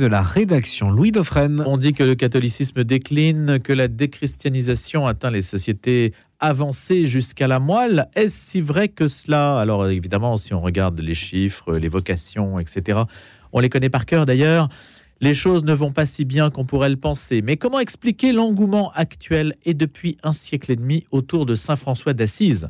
de 0.00 0.06
la 0.06 0.22
rédaction 0.22 0.92
Louis 0.92 1.10
Dauphren. 1.10 1.60
On 1.66 1.76
dit 1.76 1.92
que 1.92 2.04
le 2.04 2.14
catholicisme 2.14 2.84
décline, 2.84 3.58
que 3.58 3.72
la 3.72 3.88
déchristianisation 3.88 5.08
atteint 5.08 5.32
les 5.32 5.42
sociétés 5.42 6.12
avancées 6.38 7.06
jusqu'à 7.06 7.48
la 7.48 7.58
moelle. 7.58 8.08
Est-ce 8.14 8.50
si 8.50 8.60
vrai 8.60 8.90
que 8.90 9.08
cela? 9.08 9.58
Alors 9.58 9.88
évidemment, 9.88 10.36
si 10.36 10.54
on 10.54 10.60
regarde 10.60 11.00
les 11.00 11.14
chiffres, 11.14 11.74
les 11.74 11.88
vocations, 11.88 12.60
etc., 12.60 13.00
on 13.50 13.58
les 13.58 13.68
connaît 13.68 13.90
par 13.90 14.06
cœur 14.06 14.24
d'ailleurs. 14.24 14.68
Les 15.20 15.34
choses 15.34 15.64
ne 15.64 15.74
vont 15.74 15.90
pas 15.90 16.06
si 16.06 16.24
bien 16.24 16.50
qu'on 16.50 16.64
pourrait 16.64 16.90
le 16.90 16.96
penser. 16.96 17.42
Mais 17.42 17.56
comment 17.56 17.80
expliquer 17.80 18.30
l'engouement 18.30 18.92
actuel 18.92 19.56
et 19.64 19.74
depuis 19.74 20.16
un 20.22 20.30
siècle 20.30 20.70
et 20.70 20.76
demi 20.76 21.06
autour 21.10 21.44
de 21.44 21.56
Saint 21.56 21.74
François 21.74 22.12
d'Assise? 22.12 22.68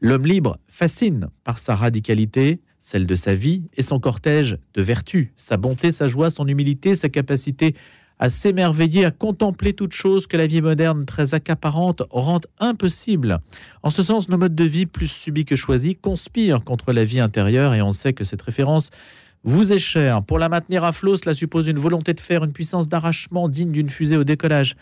L'homme 0.00 0.26
libre 0.26 0.58
fascine 0.68 1.30
par 1.42 1.58
sa 1.58 1.74
radicalité, 1.74 2.60
celle 2.88 3.06
de 3.06 3.14
sa 3.14 3.34
vie 3.34 3.64
et 3.76 3.82
son 3.82 4.00
cortège 4.00 4.56
de 4.72 4.80
vertus, 4.80 5.28
sa 5.36 5.58
bonté, 5.58 5.90
sa 5.90 6.06
joie, 6.06 6.30
son 6.30 6.48
humilité, 6.48 6.94
sa 6.94 7.10
capacité 7.10 7.74
à 8.18 8.30
s'émerveiller, 8.30 9.04
à 9.04 9.10
contempler 9.10 9.74
toute 9.74 9.92
chose 9.92 10.26
que 10.26 10.38
la 10.38 10.46
vie 10.46 10.62
moderne 10.62 11.04
très 11.04 11.34
accaparante 11.34 12.02
rend 12.08 12.40
impossible. 12.60 13.40
En 13.82 13.90
ce 13.90 14.02
sens, 14.02 14.30
nos 14.30 14.38
modes 14.38 14.54
de 14.54 14.64
vie, 14.64 14.86
plus 14.86 15.06
subis 15.06 15.44
que 15.44 15.54
choisis, 15.54 15.96
conspirent 16.00 16.64
contre 16.64 16.94
la 16.94 17.04
vie 17.04 17.20
intérieure 17.20 17.74
et 17.74 17.82
on 17.82 17.92
sait 17.92 18.14
que 18.14 18.24
cette 18.24 18.40
référence 18.40 18.88
vous 19.44 19.70
est 19.74 19.78
chère. 19.78 20.24
Pour 20.24 20.38
la 20.38 20.48
maintenir 20.48 20.82
à 20.82 20.92
flot, 20.92 21.18
cela 21.18 21.34
suppose 21.34 21.68
une 21.68 21.78
volonté 21.78 22.14
de 22.14 22.20
faire, 22.20 22.42
une 22.42 22.54
puissance 22.54 22.88
d'arrachement 22.88 23.50
digne 23.50 23.70
d'une 23.70 23.90
fusée 23.90 24.16
au 24.16 24.24
décollage. 24.24 24.76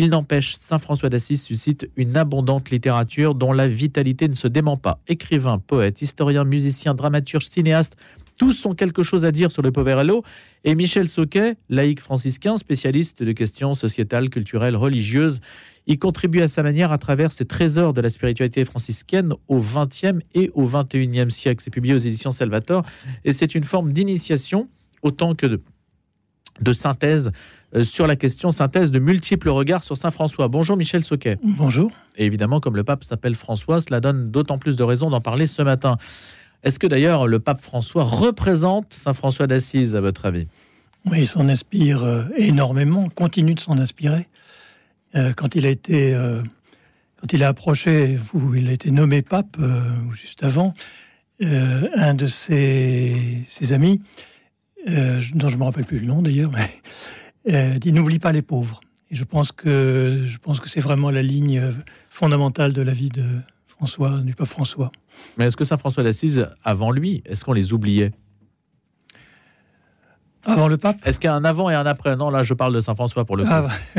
Il 0.00 0.10
n'empêche, 0.10 0.54
Saint 0.54 0.78
François 0.78 1.08
d'Assise 1.08 1.42
suscite 1.42 1.90
une 1.96 2.16
abondante 2.16 2.70
littérature 2.70 3.34
dont 3.34 3.52
la 3.52 3.66
vitalité 3.66 4.28
ne 4.28 4.34
se 4.34 4.46
dément 4.46 4.76
pas. 4.76 5.00
Écrivain, 5.08 5.58
poète, 5.58 6.02
historien, 6.02 6.44
musicien, 6.44 6.94
dramaturge, 6.94 7.46
cinéaste, 7.46 7.96
tous 8.36 8.64
ont 8.64 8.74
quelque 8.74 9.02
chose 9.02 9.24
à 9.24 9.32
dire 9.32 9.50
sur 9.50 9.60
le 9.60 9.72
Poverello. 9.72 10.22
Et 10.62 10.76
Michel 10.76 11.08
Soquet, 11.08 11.56
laïc 11.68 12.00
franciscain, 12.00 12.56
spécialiste 12.58 13.24
de 13.24 13.32
questions 13.32 13.74
sociétales, 13.74 14.30
culturelles, 14.30 14.76
religieuses, 14.76 15.40
y 15.88 15.98
contribue 15.98 16.42
à 16.42 16.48
sa 16.48 16.62
manière 16.62 16.92
à 16.92 16.98
travers 16.98 17.32
ses 17.32 17.46
trésors 17.46 17.92
de 17.92 18.00
la 18.00 18.08
spiritualité 18.08 18.64
franciscaine 18.64 19.32
au 19.48 19.58
XXe 19.58 20.20
et 20.32 20.52
au 20.54 20.68
XXIe 20.68 21.32
siècle. 21.32 21.60
C'est 21.60 21.72
publié 21.72 21.94
aux 21.94 21.98
éditions 21.98 22.30
Salvator 22.30 22.84
et 23.24 23.32
c'est 23.32 23.56
une 23.56 23.64
forme 23.64 23.92
d'initiation 23.92 24.68
autant 25.02 25.34
que 25.34 25.60
de, 26.60 26.72
synthèse 26.72 27.32
sur 27.82 28.06
la 28.06 28.16
question 28.16 28.50
synthèse 28.50 28.90
de 28.90 28.98
multiples 28.98 29.48
regards 29.48 29.84
sur 29.84 29.96
Saint 29.96 30.10
François. 30.10 30.48
Bonjour 30.48 30.76
Michel 30.76 31.04
Soquet. 31.04 31.38
Bonjour. 31.42 31.90
Et 32.16 32.24
évidemment, 32.24 32.60
comme 32.60 32.76
le 32.76 32.84
pape 32.84 33.04
s'appelle 33.04 33.34
François, 33.34 33.80
cela 33.80 34.00
donne 34.00 34.30
d'autant 34.30 34.58
plus 34.58 34.76
de 34.76 34.82
raisons 34.82 35.10
d'en 35.10 35.20
parler 35.20 35.46
ce 35.46 35.62
matin. 35.62 35.98
Est-ce 36.64 36.78
que 36.78 36.86
d'ailleurs 36.86 37.26
le 37.26 37.38
pape 37.38 37.60
François 37.60 38.04
représente 38.04 38.92
Saint 38.94 39.14
François 39.14 39.46
d'Assise, 39.46 39.94
à 39.96 40.00
votre 40.00 40.24
avis? 40.26 40.46
Oui, 41.10 41.20
il 41.20 41.26
s'en 41.26 41.48
inspire 41.48 42.02
euh, 42.02 42.24
énormément, 42.36 43.08
continue 43.08 43.54
de 43.54 43.60
s'en 43.60 43.78
inspirer. 43.78 44.28
Euh, 45.14 45.32
quand 45.34 45.54
il 45.54 45.64
a 45.64 45.70
été, 45.70 46.16
quand 47.20 47.32
il 47.32 47.42
a 47.42 47.48
approché, 47.48 48.18
où 48.34 48.54
il 48.54 48.68
a 48.68 48.72
été 48.72 48.90
nommé 48.90 49.22
pape, 49.22 49.56
ou 49.58 50.12
juste 50.12 50.42
avant, 50.42 50.74
un 51.40 52.14
de 52.14 52.26
ses, 52.26 53.42
ses 53.46 53.72
amis, 53.72 54.00
dont 54.86 55.20
je 55.20 55.54
ne 55.54 55.56
me 55.56 55.64
rappelle 55.64 55.84
plus 55.84 56.00
le 56.00 56.06
nom 56.06 56.22
d'ailleurs, 56.22 56.50
mais 56.50 56.68
euh, 57.54 57.78
dit 57.78 57.92
n'oublie 57.92 58.18
pas 58.18 58.32
les 58.32 58.42
pauvres. 58.42 58.80
Et 59.10 59.16
je 59.16 59.24
pense 59.24 59.52
que 59.52 60.24
je 60.26 60.38
pense 60.38 60.60
que 60.60 60.68
c'est 60.68 60.80
vraiment 60.80 61.10
la 61.10 61.22
ligne 61.22 61.62
fondamentale 62.10 62.72
de 62.72 62.82
la 62.82 62.92
vie 62.92 63.08
de 63.08 63.24
François, 63.66 64.18
du 64.18 64.34
pape 64.34 64.48
François. 64.48 64.92
Mais 65.36 65.46
est-ce 65.46 65.56
que 65.56 65.64
Saint 65.64 65.76
François 65.76 66.02
d'Assise, 66.02 66.48
avant 66.64 66.90
lui, 66.90 67.22
est-ce 67.24 67.44
qu'on 67.44 67.52
les 67.52 67.72
oubliait? 67.72 68.12
Avant 70.44 70.68
le 70.68 70.76
pape? 70.76 70.96
Est-ce 71.04 71.20
qu'il 71.20 71.28
y 71.28 71.30
a 71.30 71.34
un 71.34 71.44
avant 71.44 71.68
et 71.70 71.74
un 71.74 71.86
après? 71.86 72.16
Non, 72.16 72.30
là, 72.30 72.42
je 72.42 72.54
parle 72.54 72.74
de 72.74 72.80
Saint 72.80 72.94
François 72.94 73.24
pour 73.24 73.36
le 73.36 73.44
coup. 73.44 73.50
Ah, 73.52 73.68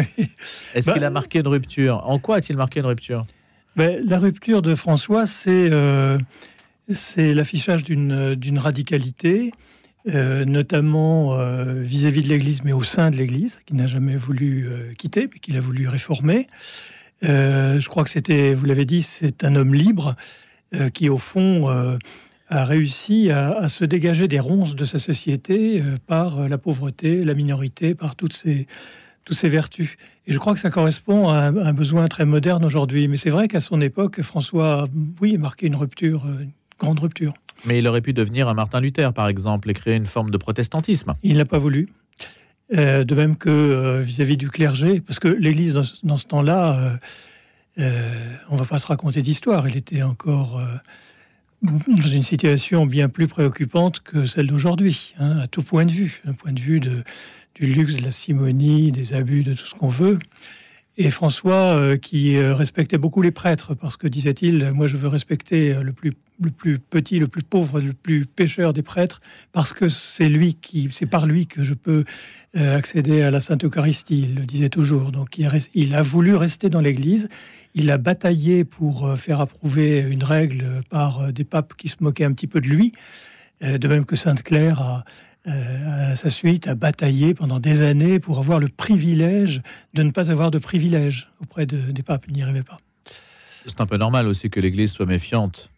est-ce 0.73 0.87
bah, 0.87 0.93
qu'il 0.93 1.03
a 1.03 1.09
marqué 1.09 1.39
une 1.39 1.47
rupture? 1.47 2.07
En 2.07 2.19
quoi 2.19 2.37
a-t-il 2.37 2.57
marqué 2.57 2.79
une 2.79 2.85
rupture? 2.85 3.25
Ben, 3.75 4.03
La 4.05 4.19
rupture 4.19 4.61
de 4.61 4.75
François, 4.75 5.25
c'est 5.25 5.69
euh, 5.71 6.17
c'est 6.89 7.33
l'affichage 7.33 7.83
d'une 7.83 8.57
radicalité 8.57 9.51
euh, 10.07 10.45
notamment 10.45 11.33
euh, 11.33 11.73
vis-à-vis 11.73 12.23
de 12.23 12.29
l'Église, 12.29 12.63
mais 12.63 12.71
au 12.71 12.83
sein 12.83 13.11
de 13.11 13.17
l'Église, 13.17 13.61
qu'il 13.65 13.75
n'a 13.75 13.87
jamais 13.87 14.15
voulu 14.15 14.65
euh, 14.65 14.93
quitter, 14.97 15.27
mais 15.31 15.39
qu'il 15.39 15.57
a 15.57 15.59
voulu 15.59 15.89
réformer. 15.89 16.47
je 17.21 17.85
crois 17.89 18.05
que 18.05 18.09
c'était, 18.09 18.53
vous 18.53 18.65
l'avez 18.65 18.85
dit, 18.85 19.01
c'est 19.01 19.43
un 19.43 19.55
homme 19.57 19.73
libre 19.73 20.15
qui, 20.93 21.09
au 21.09 21.17
fond, 21.17 21.67
a 22.47 22.65
réussi 22.65 23.29
à, 23.31 23.67
se 23.67 23.83
dégager 23.83 24.29
des 24.29 24.39
ronces 24.39 24.75
de 24.75 24.85
sa 24.85 24.99
société 24.99 25.83
par 26.07 26.47
la 26.47 26.57
pauvreté, 26.57 27.25
la 27.25 27.33
minorité, 27.33 27.93
par 27.95 28.15
toutes 28.15 28.33
ces, 28.33 28.67
toutes 29.25 29.35
ces 29.35 29.49
vertus. 29.49 29.97
Et 30.27 30.31
je 30.31 30.37
crois 30.37 30.53
que 30.53 30.59
ça 30.59 30.69
correspond 30.69 31.27
à 31.27 31.47
un, 31.47 31.73
besoin 31.73 32.07
très 32.07 32.23
moderne 32.23 32.63
aujourd'hui. 32.63 33.09
Mais 33.09 33.17
c'est 33.17 33.31
vrai 33.31 33.49
qu'à 33.49 33.59
son 33.59 33.81
époque, 33.81 34.21
François, 34.21 34.85
oui, 35.19 35.35
a 35.35 35.37
marqué 35.39 35.67
une 35.67 35.75
rupture, 35.75 36.25
une 36.25 36.51
grande 36.79 36.99
rupture. 36.99 37.33
Mais 37.65 37.79
il 37.79 37.87
aurait 37.87 38.01
pu 38.01 38.13
devenir 38.13 38.47
un 38.47 38.53
Martin 38.53 38.79
Luther, 38.79 39.13
par 39.13 39.27
exemple, 39.27 39.69
et 39.69 39.73
créer 39.73 39.95
une 39.95 40.05
forme 40.05 40.31
de 40.31 40.37
protestantisme. 40.37 41.13
Il 41.23 41.37
n'a 41.37 41.45
pas 41.45 41.57
voulu. 41.57 41.89
Euh, 42.77 43.03
de 43.03 43.15
même 43.15 43.35
que 43.35 43.49
euh, 43.49 44.01
vis-à-vis 44.01 44.37
du 44.37 44.49
clergé, 44.51 45.01
parce 45.01 45.17
que 45.17 45.27
l'Église, 45.27 45.73
dans, 46.03 46.17
ce 46.17 46.27
temps-là, 46.27 46.99
euh, 47.79 48.35
on 48.49 48.53
ne 48.53 48.59
va 48.59 48.65
pas 48.65 48.77
se 48.77 48.85
raconter 48.85 49.23
d'histoire, 49.23 49.65
elle 49.65 49.75
était 49.75 50.03
encore 50.03 50.61
dans 51.63 52.07
une 52.07 52.21
situation 52.21 52.85
bien 52.85 53.09
plus 53.09 53.27
préoccupante 53.27 54.01
que 54.01 54.27
celle 54.27 54.47
d'aujourd'hui, 54.47 55.15
hein, 55.17 55.39
à 55.39 55.47
tout 55.47 55.63
point 55.63 55.85
de 55.85 55.91
vue, 55.91 56.21
un 56.27 56.33
point 56.33 56.51
de 56.51 56.59
vue 56.59 56.79
de, 56.79 57.03
du 57.55 57.65
luxe, 57.65 57.95
de 57.95 58.03
la 58.03 58.11
simonie, 58.11 58.91
des 58.91 59.13
abus, 59.13 59.41
de 59.41 59.53
tout 59.55 59.65
ce 59.65 59.73
qu'on 59.73 59.89
veut. 59.89 60.19
Et 61.01 61.09
François, 61.09 61.97
qui 61.97 62.37
respectait 62.37 62.97
beaucoup 62.97 63.21
les 63.21 63.31
prêtres, 63.31 63.73
parce 63.73 63.95
que 63.95 64.05
disait-il, 64.05 64.71
moi 64.73 64.85
je 64.85 64.97
veux 64.97 65.07
respecter 65.07 65.73
le 65.81 65.93
plus 65.93 66.11
le 66.41 66.51
plus 66.51 66.79
petit, 66.79 67.19
le 67.19 67.27
plus 67.27 67.43
pauvre, 67.43 67.79
le 67.79 67.93
plus 67.93 68.25
pécheur 68.25 68.73
des 68.73 68.81
prêtres, 68.81 69.21
parce 69.51 69.73
que 69.73 69.89
c'est 69.89 70.29
lui 70.29 70.55
qui, 70.55 70.89
c'est 70.91 71.05
par 71.05 71.25
lui 71.25 71.47
que 71.47 71.63
je 71.63 71.73
peux 71.73 72.05
euh, 72.57 72.77
accéder 72.77 73.21
à 73.21 73.31
la 73.31 73.39
Sainte 73.39 73.63
Eucharistie. 73.63 74.21
Il 74.29 74.35
le 74.35 74.45
disait 74.45 74.69
toujours. 74.69 75.11
Donc 75.11 75.37
il 75.37 75.45
a, 75.45 75.51
il 75.73 75.95
a 75.95 76.01
voulu 76.01 76.35
rester 76.35 76.69
dans 76.69 76.81
l'Église. 76.81 77.29
Il 77.75 77.91
a 77.91 77.97
bataillé 77.97 78.63
pour 78.63 79.05
euh, 79.05 79.15
faire 79.15 79.41
approuver 79.41 79.99
une 79.99 80.23
règle 80.23 80.81
par 80.89 81.21
euh, 81.21 81.31
des 81.31 81.43
papes 81.43 81.73
qui 81.77 81.89
se 81.89 81.97
moquaient 81.99 82.25
un 82.25 82.33
petit 82.33 82.47
peu 82.47 82.61
de 82.61 82.67
lui. 82.67 82.91
De 83.61 83.89
même 83.89 84.05
que 84.05 84.15
Sainte 84.15 84.41
Claire 84.41 84.79
a, 84.79 85.03
à 85.45 86.15
sa 86.15 86.29
suite, 86.29 86.67
a 86.67 86.75
bataillé 86.75 87.33
pendant 87.33 87.59
des 87.59 87.81
années 87.81 88.19
pour 88.19 88.39
avoir 88.39 88.59
le 88.59 88.67
privilège 88.67 89.61
de 89.93 90.03
ne 90.03 90.11
pas 90.11 90.31
avoir 90.31 90.51
de 90.51 90.59
privilège 90.59 91.29
auprès 91.41 91.65
des 91.65 92.03
papes. 92.03 92.25
Il 92.27 92.33
n'y 92.33 92.43
arrivait 92.43 92.63
pas. 92.63 92.77
C'est 93.65 93.81
un 93.81 93.85
peu 93.85 93.97
normal 93.97 94.27
aussi 94.27 94.49
que 94.49 94.59
l'Église 94.59 94.91
soit 94.91 95.05
méfiante 95.05 95.69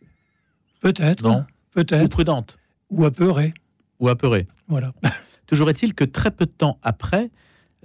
Peut-être. 0.81 1.23
Non. 1.23 1.45
Peut-être. 1.73 2.03
Ou 2.03 2.07
prudente. 2.07 2.57
Ou 2.89 3.05
apeurée. 3.05 3.53
Ou 3.99 4.09
apeurée. 4.09 4.47
Voilà. 4.67 4.93
Toujours 5.47 5.69
est-il 5.69 5.93
que 5.93 6.03
très 6.03 6.31
peu 6.31 6.45
de 6.45 6.51
temps 6.51 6.77
après, 6.81 7.29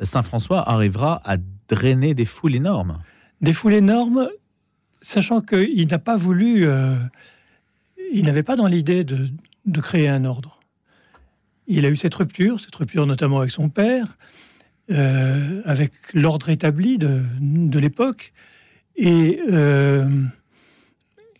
Saint 0.02 0.22
François 0.22 0.68
arrivera 0.68 1.20
à 1.24 1.36
drainer 1.68 2.14
des 2.14 2.24
foules 2.24 2.54
énormes. 2.54 2.98
Des 3.40 3.52
foules 3.52 3.74
énormes, 3.74 4.28
sachant 5.02 5.40
qu'il 5.40 5.86
n'a 5.88 5.98
pas 5.98 6.16
voulu, 6.16 6.66
euh, 6.66 6.96
il 8.12 8.24
n'avait 8.24 8.42
pas 8.42 8.56
dans 8.56 8.66
l'idée 8.66 9.04
de, 9.04 9.28
créer 9.80 10.08
un 10.08 10.24
ordre. 10.24 10.55
Il 11.66 11.84
a 11.84 11.88
eu 11.88 11.96
cette 11.96 12.14
rupture, 12.14 12.60
cette 12.60 12.74
rupture 12.74 13.06
notamment 13.06 13.38
avec 13.38 13.50
son 13.50 13.68
père, 13.68 14.16
euh, 14.90 15.62
avec 15.64 15.92
l'ordre 16.14 16.48
établi 16.48 16.98
de, 16.98 17.22
de 17.40 17.78
l'époque, 17.78 18.32
et 18.96 19.40
euh, 19.50 20.08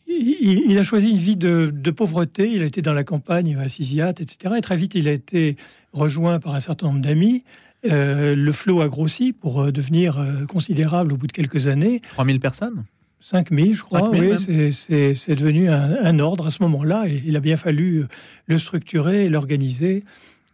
il, 0.07 0.77
a 0.79 0.83
choisi 0.83 1.11
une 1.11 1.17
vie 1.17 1.37
de, 1.37 1.91
pauvreté. 1.91 2.51
Il 2.53 2.63
a 2.63 2.67
été 2.67 2.83
dans 2.83 2.93
la 2.93 3.05
campagne 3.05 3.57
à 3.57 3.69
Sisiate, 3.69 4.21
etc. 4.21 4.55
Et 4.59 4.61
très 4.61 4.77
vite, 4.77 4.95
il 4.95 5.09
a 5.09 5.13
été 5.13 5.57
rejoint 5.93 6.39
par 6.39 6.55
un 6.55 6.61
certain 6.61 6.89
nombre 6.89 7.01
d'amis. 7.01 7.45
Euh, 7.91 8.35
le 8.35 8.53
flot 8.53 8.83
a 8.83 8.89
grossi 8.89 9.33
pour 9.33 9.73
devenir 9.73 10.23
considérable 10.49 11.13
au 11.13 11.17
bout 11.17 11.29
de 11.29 11.33
quelques 11.33 11.67
années. 11.67 12.03
3000 12.13 12.41
personnes? 12.41 12.85
5000, 13.21 13.75
je 13.75 13.83
crois. 13.83 14.11
oui, 14.11 14.37
c'est 14.73 15.35
devenu 15.35 15.71
un, 15.71 16.19
ordre 16.19 16.47
à 16.47 16.51
ce 16.51 16.63
moment-là. 16.63 17.05
Et 17.09 17.23
il 17.25 17.37
a 17.37 17.41
bien 17.41 17.57
fallu 17.57 18.05
le 18.47 18.59
structurer, 18.59 19.29
l'organiser 19.29 20.05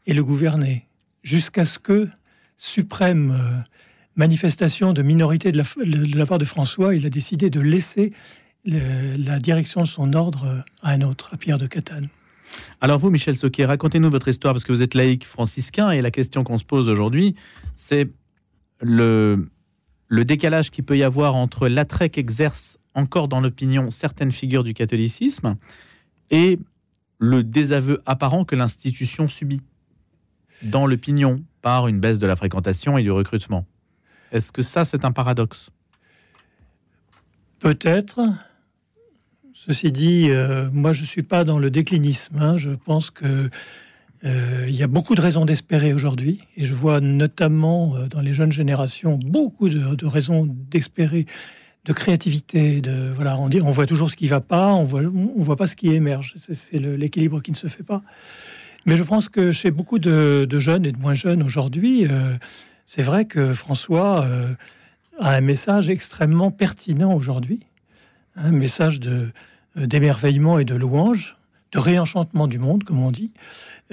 et 0.07 0.15
le 0.15 0.25
gouverner. 0.25 0.87
Jusqu'à 1.23 1.65
ce 1.65 1.79
que, 1.79 2.09
suprême 2.57 3.65
manifestation 4.17 4.93
de 4.93 5.03
minorité 5.03 5.53
de 5.53 5.59
la, 5.59 5.65
de 5.85 6.17
la 6.17 6.27
part 6.27 6.39
de 6.39 6.45
François, 6.45 6.95
il 6.95 7.07
a 7.07 7.11
décidé 7.11 7.51
de 7.51 7.61
laisser 7.61 8.13
la 8.65 9.39
direction 9.39 9.83
de 9.83 9.89
son 9.89 10.13
ordre 10.13 10.65
à 10.83 10.93
un 10.93 11.01
autre, 11.03 11.31
à 11.33 11.37
Pierre 11.37 11.59
de 11.59 11.67
Catane. 11.67 12.09
Alors 12.81 12.99
vous, 12.99 13.11
Michel 13.11 13.37
Soquet, 13.37 13.65
racontez-nous 13.65 14.11
votre 14.11 14.29
histoire, 14.29 14.55
parce 14.55 14.65
que 14.65 14.73
vous 14.73 14.83
êtes 14.83 14.95
laïque 14.95 15.25
franciscain, 15.25 15.91
et 15.91 16.03
la 16.03 16.11
question 16.11 16.45
qu'on 16.45 16.59
se 16.59 16.65
pose 16.65 16.89
aujourd'hui, 16.89 17.35
c'est 17.77 18.11
le, 18.81 19.49
le 20.13 20.27
décalage 20.27 20.71
qu'il 20.71 20.85
peut 20.85 20.99
y 20.99 21.03
avoir 21.03 21.35
entre 21.35 21.69
l'attrait 21.69 22.11
qu'exercent 22.11 22.77
encore 22.93 23.29
dans 23.29 23.41
l'opinion 23.41 23.89
certaines 23.89 24.31
figures 24.31 24.63
du 24.63 24.75
catholicisme 24.75 25.57
et 26.31 26.59
le 27.19 27.43
désaveu 27.43 28.03
apparent 28.05 28.45
que 28.45 28.55
l'institution 28.55 29.27
subit 29.27 29.63
dans 30.65 30.87
l'opinion 30.87 31.37
par 31.63 31.89
une 31.89 31.99
baisse 31.99 32.19
de 32.19 32.27
la 32.27 32.37
fréquentation 32.37 32.99
et 32.99 33.03
du 33.03 33.11
recrutement. 33.11 33.65
Est-ce 34.33 34.53
que 34.53 34.61
ça, 34.61 34.85
c'est 34.85 35.07
un 35.07 35.13
paradoxe? 35.13 35.71
Peut-être. 37.59 38.21
Ceci 39.55 39.93
dit, 39.93 40.29
euh, 40.29 40.69
moi, 40.73 40.93
je 40.93 41.01
ne 41.01 41.07
suis 41.07 41.23
pas 41.23 41.45
dans 41.45 41.59
le 41.59 41.71
déclinisme. 41.71 42.37
Hein. 42.39 42.59
Je 42.59 42.73
pense 42.73 43.11
que 43.11 43.49
euh, 44.25 44.67
il 44.69 44.75
y 44.75 44.83
a 44.85 44.87
beaucoup 44.87 45.15
de 45.17 45.21
raisons 45.21 45.45
d'espérer 45.45 45.93
aujourd'hui, 45.93 46.41
et 46.57 46.65
je 46.65 46.75
vois 46.75 47.01
notamment 47.01 47.97
euh, 47.97 48.07
dans 48.07 48.21
les 48.21 48.33
jeunes 48.33 48.53
générations 48.53 49.19
beaucoup 49.19 49.69
de, 49.69 50.07
raisons 50.07 50.47
d'espérer, 50.47 51.27
de 51.85 51.93
créativité. 51.93 52.81
De 52.81 53.11
voilà, 53.13 53.37
on 53.39 53.71
voit 53.71 53.87
toujours 53.87 54.11
ce 54.11 54.17
qui 54.17 54.29
va 54.29 54.41
pas, 54.41 54.73
on 54.75 54.85
voit, 54.85 55.03
voit 55.37 55.57
pas 55.57 55.67
ce 55.67 55.75
qui 55.75 55.93
émerge. 55.93 56.37
C'est 56.39 56.79
l'équilibre 56.79 57.41
qui 57.43 57.51
ne 57.51 57.57
se 57.57 57.67
fait 57.67 57.83
pas. 57.83 58.03
Mais 58.87 58.95
je 58.95 59.03
pense 59.03 59.29
que 59.29 59.51
chez 59.51 59.73
beaucoup 59.73 59.99
de, 59.99 60.47
jeunes 60.59 60.87
et 60.87 60.93
de 60.93 60.99
moins 60.99 61.15
jeunes 61.15 61.43
aujourd'hui, 61.43 62.07
euh, 62.07 62.37
c'est 62.87 63.03
vrai 63.03 63.25
que 63.25 63.53
François 63.55 64.27
a 65.19 65.35
un 65.35 65.41
message 65.41 65.91
extrêmement 65.91 66.51
pertinent 66.51 67.13
aujourd'hui, 67.13 67.61
un 68.37 68.53
message 68.53 69.01
d'émerveillement 69.77 70.59
et 70.59 70.65
de 70.65 70.75
louange, 70.75 71.37
de 71.73 71.79
réenchantement 71.79 72.47
du 72.47 72.59
monde, 72.59 72.85
comme 72.85 73.03
on 73.03 73.11
dit. 73.11 73.33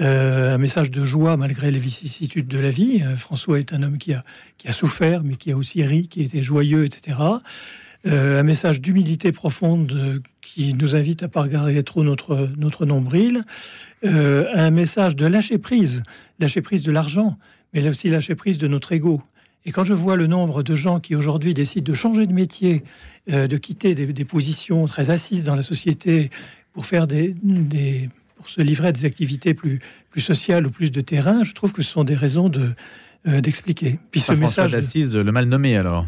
Euh, 0.00 0.54
un 0.54 0.58
message 0.58 0.90
de 0.90 1.04
joie 1.04 1.36
malgré 1.36 1.70
les 1.70 1.78
vicissitudes 1.78 2.48
de 2.48 2.58
la 2.58 2.70
vie. 2.70 3.02
Euh, 3.02 3.16
François 3.16 3.58
est 3.58 3.72
un 3.72 3.82
homme 3.82 3.98
qui 3.98 4.14
a, 4.14 4.24
qui 4.56 4.68
a 4.68 4.72
souffert, 4.72 5.22
mais 5.24 5.34
qui 5.34 5.52
a 5.52 5.56
aussi 5.56 5.82
ri, 5.82 6.08
qui 6.08 6.22
était 6.22 6.42
joyeux, 6.42 6.84
etc. 6.84 7.18
Euh, 8.06 8.40
un 8.40 8.42
message 8.42 8.80
d'humilité 8.80 9.30
profonde 9.30 10.22
qui 10.40 10.72
nous 10.72 10.96
invite 10.96 11.22
à 11.22 11.28
pas 11.28 11.42
regarder 11.42 11.82
trop 11.82 12.02
notre, 12.02 12.48
notre 12.56 12.86
nombril. 12.86 13.44
un 14.02 14.70
message 14.70 15.16
de 15.16 15.26
lâcher 15.26 15.58
prise, 15.58 16.02
lâcher 16.38 16.62
prise 16.62 16.82
de 16.82 16.92
l'argent, 16.92 17.36
mais 17.74 17.86
aussi 17.86 18.08
lâcher 18.08 18.34
prise 18.34 18.56
de 18.56 18.68
notre 18.68 18.92
ego. 18.92 19.20
Et 19.66 19.72
quand 19.72 19.84
je 19.84 19.92
vois 19.92 20.16
le 20.16 20.26
nombre 20.26 20.62
de 20.62 20.74
gens 20.74 21.00
qui 21.00 21.14
aujourd'hui 21.14 21.52
décident 21.52 21.84
de 21.84 21.92
changer 21.92 22.26
de 22.26 22.32
métier, 22.32 22.82
de 23.26 23.56
quitter 23.58 23.94
des, 23.94 24.24
positions 24.24 24.86
très 24.86 25.10
assises 25.10 25.44
dans 25.44 25.54
la 25.54 25.60
société 25.60 26.30
pour 26.72 26.86
faire 26.86 27.06
des, 27.06 27.34
des 27.42 28.08
pour 28.36 28.48
se 28.48 28.62
livrer 28.62 28.88
à 28.88 28.92
des 28.92 29.04
activités 29.04 29.52
plus, 29.52 29.80
plus 30.10 30.22
sociales 30.22 30.66
ou 30.66 30.70
plus 30.70 30.90
de 30.90 31.00
terrain, 31.02 31.42
je 31.42 31.52
trouve 31.52 31.72
que 31.72 31.82
ce 31.82 31.90
sont 31.90 32.04
des 32.04 32.14
raisons 32.14 32.48
de, 32.48 32.70
euh, 33.28 33.40
d'expliquer. 33.42 33.98
Puis 34.10 34.20
ce 34.20 34.32
message 34.32 34.72
d'Assise, 34.72 35.14
le 35.14 35.30
mal 35.30 35.44
nommé 35.44 35.76
alors. 35.76 36.06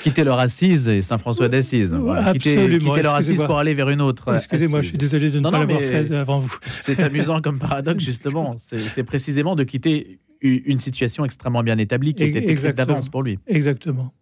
Quitter 0.00 0.22
leur 0.22 0.38
assise 0.38 0.88
et 0.88 1.02
Saint-François 1.02 1.48
d'Assise. 1.48 1.96
Quitter, 2.32 2.78
leur 3.02 3.14
assise 3.14 3.42
pour 3.42 3.58
aller 3.58 3.74
vers 3.74 3.90
une 3.90 4.00
autre. 4.00 4.34
Excusez-moi, 4.34 4.82
je 4.82 4.90
suis 4.90 4.98
désolé 4.98 5.30
de 5.30 5.40
ne 5.40 5.50
pas 5.50 5.58
l'avoir 5.58 5.80
fait 5.80 6.14
avant 6.14 6.38
vous. 6.38 6.56
C'est 6.62 7.00
amusant 7.00 7.40
comme 7.40 7.58
paradoxe, 7.58 8.04
justement. 8.04 8.54
C'est 8.58 9.02
précisément 9.02 9.56
de 9.56 9.64
quitter 9.64 10.20
une 10.40 10.78
situation 10.78 11.24
extrêmement 11.24 11.64
bien 11.64 11.78
établie 11.78 12.14
qui 12.14 12.22
était 12.22 12.72
d'avance 12.72 13.08
pour 13.08 13.22
lui. 13.22 13.38
Exactement. 13.48 14.12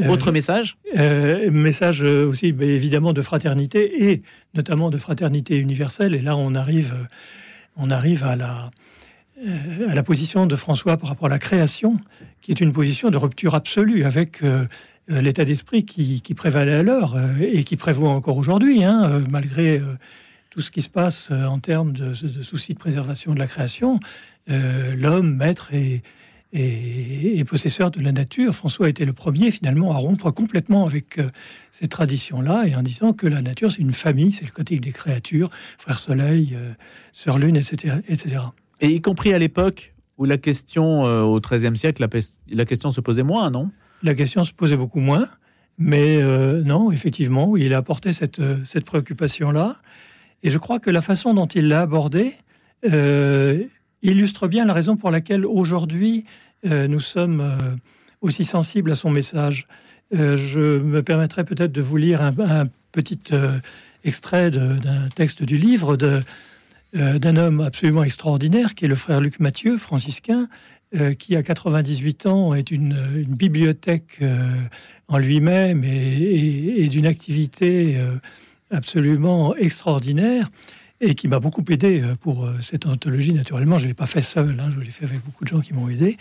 Euh, 0.00 0.08
Autre 0.08 0.32
message 0.32 0.76
euh, 0.96 1.50
Message 1.50 2.02
euh, 2.02 2.26
aussi, 2.26 2.46
évidemment, 2.46 3.12
de 3.12 3.22
fraternité 3.22 4.10
et 4.10 4.22
notamment 4.54 4.90
de 4.90 4.96
fraternité 4.96 5.56
universelle. 5.56 6.14
Et 6.14 6.22
là, 6.22 6.36
on 6.36 6.54
arrive, 6.54 6.94
on 7.76 7.90
arrive 7.90 8.24
à 8.24 8.36
la, 8.36 8.70
à 9.88 9.94
la 9.94 10.02
position 10.02 10.46
de 10.46 10.56
François 10.56 10.96
par 10.96 11.10
rapport 11.10 11.26
à 11.26 11.30
la 11.30 11.38
création, 11.38 11.98
qui 12.40 12.52
est 12.52 12.60
une 12.60 12.72
position 12.72 13.10
de 13.10 13.16
rupture 13.18 13.54
absolue 13.54 14.04
avec 14.04 14.42
l'état 15.08 15.44
d'esprit 15.44 15.84
qui, 15.84 16.22
qui, 16.22 16.34
prévalait 16.34 16.74
alors 16.74 17.18
et 17.40 17.64
qui 17.64 17.76
prévaut 17.76 18.06
encore 18.06 18.36
aujourd'hui, 18.36 18.84
hein, 18.84 19.22
malgré 19.30 19.80
tout 20.50 20.60
ce 20.60 20.70
qui 20.70 20.82
se 20.82 20.88
passe 20.88 21.30
en 21.30 21.58
termes 21.58 21.92
de, 21.92 22.08
de, 22.10 22.42
soucis 22.42 22.74
de 22.74 22.78
préservation 22.78 23.34
de 23.34 23.38
la 23.38 23.46
création. 23.46 24.00
L'homme, 24.46 25.34
maître 25.34 25.74
et 25.74 26.02
et, 26.52 27.44
possesseur 27.44 27.90
de 27.90 28.00
la 28.00 28.12
nature, 28.12 28.54
François 28.54 28.86
a 28.86 28.88
été 28.88 29.04
le 29.04 29.12
premier 29.12 29.50
finalement 29.50 29.92
à 29.92 29.96
rompre 29.96 30.30
complètement 30.30 30.86
avec 30.86 31.18
euh, 31.18 31.30
ces 31.70 31.86
traditions-là 31.86 32.64
et 32.66 32.74
en 32.74 32.82
disant 32.82 33.12
que 33.12 33.26
la 33.26 33.42
nature 33.42 33.72
c'est 33.72 33.80
une 33.80 33.92
famille, 33.92 34.32
c'est 34.32 34.44
le 34.44 34.50
côté 34.50 34.78
des 34.78 34.92
créatures, 34.92 35.50
frère 35.78 35.98
soleil, 35.98 36.54
euh, 36.54 36.72
sœur 37.12 37.38
lune, 37.38 37.56
etc., 37.56 37.96
etc. 38.08 38.40
Et 38.80 38.88
y 38.88 39.00
compris 39.00 39.32
à 39.32 39.38
l'époque 39.38 39.94
où 40.18 40.24
la 40.24 40.38
question 40.38 41.06
euh, 41.06 41.22
au 41.22 41.40
XIIIe 41.40 41.76
siècle, 41.76 42.02
la, 42.02 42.20
la, 42.50 42.64
question 42.64 42.90
se 42.90 43.00
posait 43.00 43.22
moins, 43.22 43.50
non? 43.50 43.70
La 44.02 44.14
question 44.14 44.44
se 44.44 44.52
posait 44.52 44.76
beaucoup 44.76 45.00
moins, 45.00 45.28
mais 45.78 46.22
non, 46.64 46.92
effectivement, 46.92 47.56
il 47.56 47.72
a 47.72 47.78
apporté 47.78 48.12
cette, 48.12 48.42
cette 48.64 48.84
préoccupation-là. 48.84 49.76
Et 50.42 50.50
je 50.50 50.58
crois 50.58 50.80
que 50.80 50.90
la 50.90 51.00
façon 51.00 51.34
dont 51.34 51.46
il 51.46 51.68
l'a 51.68 51.82
abordée 51.82 52.34
illustre 54.02 54.48
bien 54.48 54.64
la 54.64 54.72
raison 54.72 54.96
pour 54.96 55.10
laquelle 55.10 55.46
aujourd'hui 55.46 56.24
euh, 56.66 56.86
nous 56.86 57.00
sommes 57.00 57.40
euh, 57.40 57.76
aussi 58.20 58.44
sensibles 58.44 58.90
à 58.90 58.94
son 58.94 59.10
message. 59.10 59.66
Euh, 60.14 60.36
je 60.36 60.78
me 60.78 61.02
permettrai 61.02 61.44
peut-être 61.44 61.72
de 61.72 61.80
vous 61.80 61.96
lire 61.96 62.22
un, 62.22 62.66
petit 62.92 63.20
extrait 64.04 64.50
d'un 64.50 65.08
texte 65.14 65.42
du 65.42 65.56
livre 65.56 65.96
d'un 66.92 67.36
homme 67.36 67.62
absolument 67.62 68.04
extraordinaire 68.04 68.74
qui 68.74 68.84
est 68.84 68.88
le 68.88 68.96
frère 68.96 69.22
Luc 69.22 69.40
Mathieu, 69.40 69.78
franciscain, 69.78 70.46
qui 71.18 71.34
à 71.36 71.42
98 71.42 72.26
ans 72.26 72.52
est 72.52 72.70
une, 72.70 73.24
bibliothèque 73.26 74.20
en 75.08 75.16
lui-même 75.16 75.84
et, 75.84 76.86
d'une 76.88 77.06
activité 77.06 77.98
absolument 78.70 79.56
extraordinaire 79.56 80.50
et 81.02 81.14
qui 81.14 81.28
m'a 81.28 81.40
beaucoup 81.40 81.64
aidé 81.68 82.00
euh, 82.00 82.14
pour 82.18 82.46
euh, 82.46 82.56
cette 82.60 82.86
anthologie. 82.86 83.34
Naturellement, 83.34 83.76
je 83.76 83.84
ne 83.84 83.88
l'ai 83.88 83.94
pas 83.94 84.06
fait 84.06 84.20
seul, 84.20 84.56
hein, 84.58 84.70
je 84.74 84.80
l'ai 84.80 84.90
fait 84.90 85.04
avec 85.04 85.22
beaucoup 85.24 85.44
de 85.44 85.48
gens 85.48 85.60
qui 85.60 85.74
m'ont 85.74 85.88
aidé. 85.88 86.16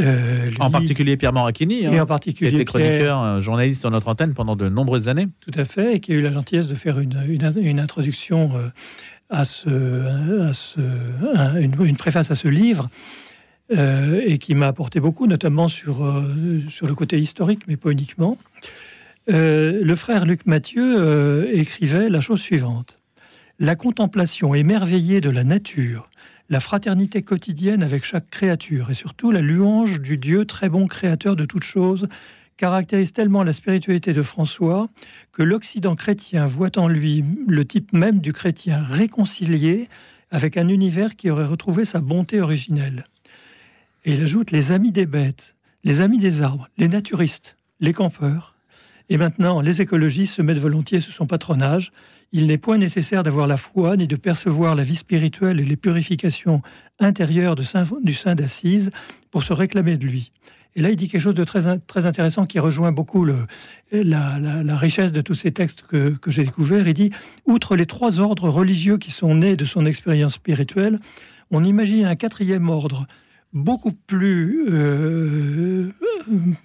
Euh, 0.00 0.50
en 0.58 0.70
particulier 0.70 1.16
Pierre 1.16 1.32
Moracchini, 1.32 1.86
hein, 1.86 1.92
et 1.92 2.00
en 2.00 2.06
particulier 2.06 2.50
qui 2.50 2.56
était 2.56 2.64
chroniqueur, 2.64 3.40
journaliste 3.40 3.80
sur 3.80 3.90
notre 3.90 4.08
antenne 4.08 4.34
pendant 4.34 4.56
de 4.56 4.68
nombreuses 4.68 5.08
années. 5.08 5.28
Tout 5.40 5.58
à 5.58 5.64
fait, 5.64 5.96
et 5.96 6.00
qui 6.00 6.12
a 6.12 6.14
eu 6.14 6.22
la 6.22 6.32
gentillesse 6.32 6.68
de 6.68 6.74
faire 6.74 6.98
une, 6.98 7.22
une, 7.28 7.80
introduction 7.80 8.52
à 9.28 9.44
ce, 9.44 9.68
à 10.48 10.52
ce 10.52 10.80
une, 11.60 11.96
préface 11.96 12.30
à 12.30 12.34
ce 12.34 12.48
livre, 12.48 12.88
et 13.70 14.38
qui 14.38 14.54
m'a 14.54 14.68
apporté 14.68 15.00
beaucoup, 15.00 15.26
notamment 15.26 15.68
sur, 15.68 16.24
sur 16.70 16.86
le 16.86 16.94
côté 16.94 17.18
historique, 17.18 17.62
mais 17.66 17.76
pas 17.76 17.90
uniquement. 17.90 18.38
le 19.26 19.94
frère 19.96 20.24
Luc 20.24 20.46
Mathieu 20.46 21.50
écrivait 21.52 22.08
la 22.08 22.20
chose 22.20 22.40
suivante 22.40 22.99
la 23.60 23.76
contemplation 23.76 24.54
émerveillée 24.54 25.20
de 25.20 25.28
la 25.28 25.44
nature, 25.44 26.08
la 26.48 26.60
fraternité 26.60 27.22
quotidienne 27.22 27.82
avec 27.82 28.04
chaque 28.04 28.30
créature 28.30 28.90
et 28.90 28.94
surtout 28.94 29.30
la 29.30 29.42
louange 29.42 30.00
du 30.00 30.16
Dieu 30.16 30.46
très 30.46 30.70
bon 30.70 30.86
créateur 30.86 31.36
de 31.36 31.44
toutes 31.44 31.62
choses 31.62 32.08
caractérise 32.56 33.12
tellement 33.12 33.44
la 33.44 33.52
spiritualité 33.52 34.14
de 34.14 34.22
François 34.22 34.88
que 35.32 35.42
l'Occident 35.42 35.94
chrétien 35.94 36.46
voit 36.46 36.78
en 36.78 36.88
lui 36.88 37.22
le 37.46 37.64
type 37.66 37.92
même 37.92 38.20
du 38.20 38.32
chrétien 38.32 38.82
réconcilié 38.82 39.90
avec 40.30 40.56
un 40.56 40.68
univers 40.68 41.14
qui 41.14 41.28
aurait 41.28 41.44
retrouvé 41.44 41.84
sa 41.84 42.00
bonté 42.00 42.40
originelle. 42.40 43.04
Et 44.06 44.14
il 44.14 44.22
ajoute 44.22 44.52
les 44.52 44.72
amis 44.72 44.92
des 44.92 45.06
bêtes, 45.06 45.54
les 45.84 46.00
amis 46.00 46.18
des 46.18 46.40
arbres, 46.40 46.68
les 46.78 46.88
naturistes, 46.88 47.56
les 47.80 47.92
campeurs. 47.92 48.54
Et 49.10 49.18
maintenant, 49.18 49.60
les 49.60 49.82
écologistes 49.82 50.34
se 50.34 50.42
mettent 50.42 50.58
volontiers 50.58 51.00
sous 51.00 51.12
son 51.12 51.26
patronage 51.26 51.92
il 52.32 52.46
n'est 52.46 52.58
point 52.58 52.78
nécessaire 52.78 53.22
d'avoir 53.22 53.46
la 53.46 53.56
foi 53.56 53.96
ni 53.96 54.06
de 54.06 54.16
percevoir 54.16 54.74
la 54.74 54.82
vie 54.82 54.96
spirituelle 54.96 55.60
et 55.60 55.64
les 55.64 55.76
purifications 55.76 56.62
intérieures 56.98 57.56
du 57.56 57.64
Saint 58.14 58.34
d'Assise 58.34 58.90
pour 59.30 59.42
se 59.42 59.52
réclamer 59.52 59.96
de 59.96 60.06
lui. 60.06 60.32
Et 60.76 60.82
là, 60.82 60.90
il 60.90 60.96
dit 60.96 61.08
quelque 61.08 61.20
chose 61.20 61.34
de 61.34 61.42
très, 61.42 61.78
très 61.80 62.06
intéressant 62.06 62.46
qui 62.46 62.60
rejoint 62.60 62.92
beaucoup 62.92 63.24
le, 63.24 63.46
la, 63.90 64.76
richesse 64.76 65.12
de 65.12 65.20
tous 65.20 65.34
ces 65.34 65.50
textes 65.50 65.82
que, 65.82 66.10
que 66.10 66.30
j'ai 66.30 66.44
découverts. 66.44 66.86
Il 66.86 66.94
dit, 66.94 67.10
outre 67.44 67.74
les 67.74 67.86
trois 67.86 68.20
ordres 68.20 68.48
religieux 68.48 68.96
qui 68.96 69.10
sont 69.10 69.34
nés 69.34 69.56
de 69.56 69.64
son 69.64 69.84
expérience 69.84 70.34
spirituelle, 70.34 71.00
on 71.50 71.64
imagine 71.64 72.04
un 72.04 72.14
quatrième 72.14 72.68
ordre 72.68 73.08
beaucoup 73.52 73.92
plus, 73.92 74.66
euh, 74.70 75.90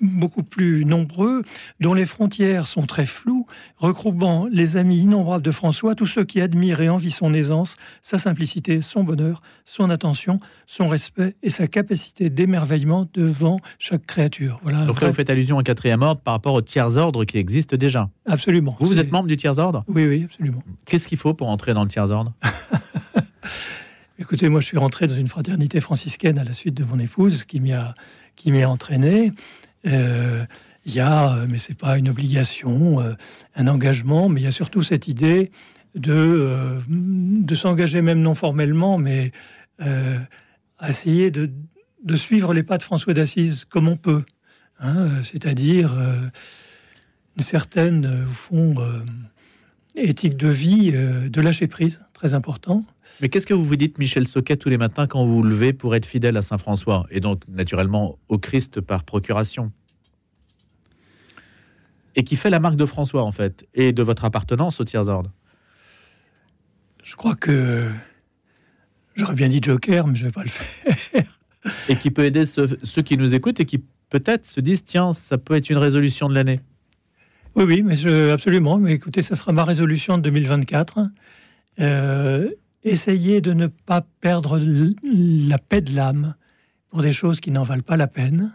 beaucoup 0.01 0.43
plus 0.43 0.85
nombreux, 0.85 1.41
dont 1.79 1.93
les 1.93 2.05
frontières 2.05 2.67
sont 2.67 2.85
très 2.85 3.05
floues, 3.05 3.47
regroupant 3.77 4.47
les 4.51 4.77
amis 4.77 4.99
innombrables 4.99 5.43
de 5.43 5.51
François, 5.51 5.95
tous 5.95 6.05
ceux 6.05 6.23
qui 6.23 6.41
admirent 6.41 6.81
et 6.81 6.89
envient 6.89 7.11
son 7.11 7.33
aisance, 7.33 7.77
sa 8.01 8.17
simplicité, 8.17 8.81
son 8.81 9.03
bonheur, 9.03 9.41
son 9.65 9.89
attention, 9.89 10.39
son 10.67 10.87
respect 10.87 11.35
et 11.41 11.49
sa 11.49 11.67
capacité 11.67 12.29
d'émerveillement 12.29 13.07
devant 13.13 13.57
chaque 13.79 14.05
créature. 14.05 14.59
Voilà 14.61 14.85
Donc 14.85 15.01
là, 15.01 15.07
vous 15.07 15.13
faites 15.15 15.29
allusion 15.29 15.57
au 15.57 15.63
quatrième 15.63 16.03
ordre 16.03 16.21
par 16.21 16.35
rapport 16.35 16.53
au 16.53 16.61
tiers 16.61 16.97
ordre 16.97 17.25
qui 17.25 17.37
existe 17.37 17.73
déjà. 17.73 18.09
Absolument. 18.25 18.75
Vous, 18.79 18.87
vous 18.87 18.99
êtes 18.99 19.11
membre 19.11 19.27
du 19.27 19.37
tiers 19.37 19.57
ordre? 19.57 19.83
Oui, 19.87 20.05
oui, 20.05 20.23
absolument. 20.25 20.63
Qu'est-ce 20.85 21.07
qu'il 21.07 21.17
faut 21.17 21.33
pour 21.33 21.49
entrer 21.49 21.73
dans 21.73 21.83
le 21.83 21.89
tiers 21.89 22.11
ordre? 22.11 22.33
Écoutez, 24.17 24.47
moi, 24.47 24.61
je 24.61 24.65
suis 24.65 24.77
rentré 24.77 25.07
dans 25.07 25.15
une 25.15 25.27
fraternité 25.27 25.81
franciscaine 25.81 26.39
à 26.39 26.45
la 26.45 26.53
suite 26.53 26.73
de 26.73 26.85
mon 26.85 26.97
épouse 26.99 27.43
qui 27.43 27.59
m'y 27.59 27.73
a, 27.73 27.93
qui 28.37 28.53
m'y 28.53 28.63
entraîné. 28.63 29.33
Euh, 29.87 30.45
il 30.85 30.93
y 30.93 31.01
a, 31.01 31.33
euh, 31.33 31.47
mais 31.49 31.57
c'est 31.57 31.77
pas 31.77 31.97
une 31.97 32.07
obligation, 32.07 33.01
euh, 33.01 33.13
un 33.57 33.67
engagement, 33.67 34.29
mais 34.29 34.39
il 34.39 34.43
y 34.45 34.47
a 34.47 34.51
surtout 34.51 34.83
cette 34.83 35.09
idée 35.09 35.51
de, 35.95 36.79
de 36.87 37.55
s'engager 37.55 38.01
même 38.01 38.21
non 38.21 38.35
formellement, 38.35 38.97
mais 38.97 39.31
à 39.79 40.89
essayer 40.89 41.29
de, 41.29 41.51
de, 42.03 42.15
suivre 42.15 42.53
les 42.53 42.63
pas 42.63 42.77
de 42.77 42.83
François 42.83 43.13
d'Assise 43.13 43.65
comme 43.65 43.89
on 43.89 43.97
peut, 43.97 44.23
hein, 44.79 45.21
c'est-à-dire 45.23 45.93
une 47.37 47.43
certaine, 47.43 48.25
au 48.25 48.31
fond, 48.31 48.75
éthique 49.95 50.35
de 50.35 50.49
vie, 50.49 50.91
de 50.91 51.41
lâcher 51.41 51.67
prise, 51.67 52.01
très 52.13 52.33
important. 52.33 52.85
Mais 53.21 53.29
qu'est-ce 53.29 53.47
que 53.47 53.53
vous 53.53 53.63
vous 53.63 53.75
dites, 53.75 53.97
Michel 53.97 54.27
Soquet, 54.27 54.57
tous 54.57 54.69
les 54.69 54.77
matins 54.77 55.07
quand 55.07 55.25
vous 55.25 55.35
vous 55.35 55.43
levez 55.43 55.71
pour 55.71 55.95
être 55.95 56.05
fidèle 56.05 56.35
à 56.37 56.41
Saint 56.41 56.57
François 56.57 57.05
et 57.09 57.19
donc 57.19 57.47
naturellement 57.47 58.19
au 58.27 58.37
Christ 58.37 58.81
par 58.81 59.03
procuration? 59.03 59.71
Et 62.15 62.23
qui 62.23 62.35
fait 62.35 62.49
la 62.49 62.59
marque 62.59 62.75
de 62.75 62.85
François 62.85 63.23
en 63.23 63.31
fait 63.31 63.67
et 63.73 63.93
de 63.93 64.03
votre 64.03 64.25
appartenance 64.25 64.79
au 64.79 64.83
tiers 64.83 65.07
ordre 65.07 65.31
Je 67.03 67.15
crois 67.15 67.35
que 67.35 67.89
j'aurais 69.15 69.35
bien 69.35 69.49
dit 69.49 69.59
Joker, 69.61 70.07
mais 70.07 70.15
je 70.15 70.23
ne 70.23 70.29
vais 70.29 70.33
pas 70.33 70.43
le 70.43 70.49
faire. 70.49 71.25
et 71.89 71.95
qui 71.95 72.11
peut 72.11 72.25
aider 72.25 72.45
ceux, 72.45 72.67
qui 73.03 73.17
nous 73.17 73.33
écoutent 73.33 73.59
et 73.59 73.65
qui 73.65 73.83
peut-être 74.09 74.45
se 74.45 74.59
disent 74.59 74.83
tiens, 74.83 75.13
ça 75.13 75.37
peut 75.37 75.55
être 75.55 75.69
une 75.69 75.77
résolution 75.77 76.27
de 76.29 76.33
l'année. 76.33 76.59
Oui, 77.55 77.63
oui, 77.63 77.81
mais 77.81 77.95
je, 77.95 78.31
absolument. 78.31 78.77
Mais 78.77 78.93
écoutez, 78.93 79.21
ça 79.21 79.35
sera 79.35 79.53
ma 79.53 79.63
résolution 79.63 80.17
de 80.17 80.23
2024. 80.23 81.09
Euh, 81.79 82.49
essayer 82.85 83.41
de 83.41 83.51
ne 83.51 83.67
pas 83.67 84.05
perdre 84.21 84.59
la 85.03 85.57
paix 85.57 85.81
de 85.81 85.93
l'âme 85.93 86.35
pour 86.89 87.01
des 87.01 87.11
choses 87.11 87.41
qui 87.41 87.51
n'en 87.51 87.63
valent 87.63 87.83
pas 87.83 87.97
la 87.97 88.07
peine. 88.07 88.53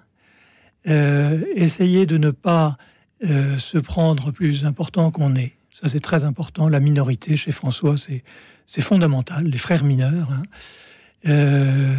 Euh, 0.88 1.42
essayer 1.54 2.06
de 2.06 2.16
ne 2.16 2.30
pas 2.30 2.78
euh, 3.24 3.58
se 3.58 3.76
prendre 3.76 4.30
plus 4.30 4.64
important 4.64 5.10
qu'on 5.10 5.34
est. 5.34 5.56
Ça, 5.70 5.88
c'est 5.88 6.00
très 6.00 6.24
important. 6.24 6.68
La 6.68 6.80
minorité 6.80 7.36
chez 7.36 7.52
François, 7.52 7.96
c'est 7.98 8.80
fondamental. 8.80 9.44
Les 9.44 9.58
frères 9.58 9.84
mineurs. 9.84 10.30
Hein. 10.32 10.42
Euh, 11.28 11.96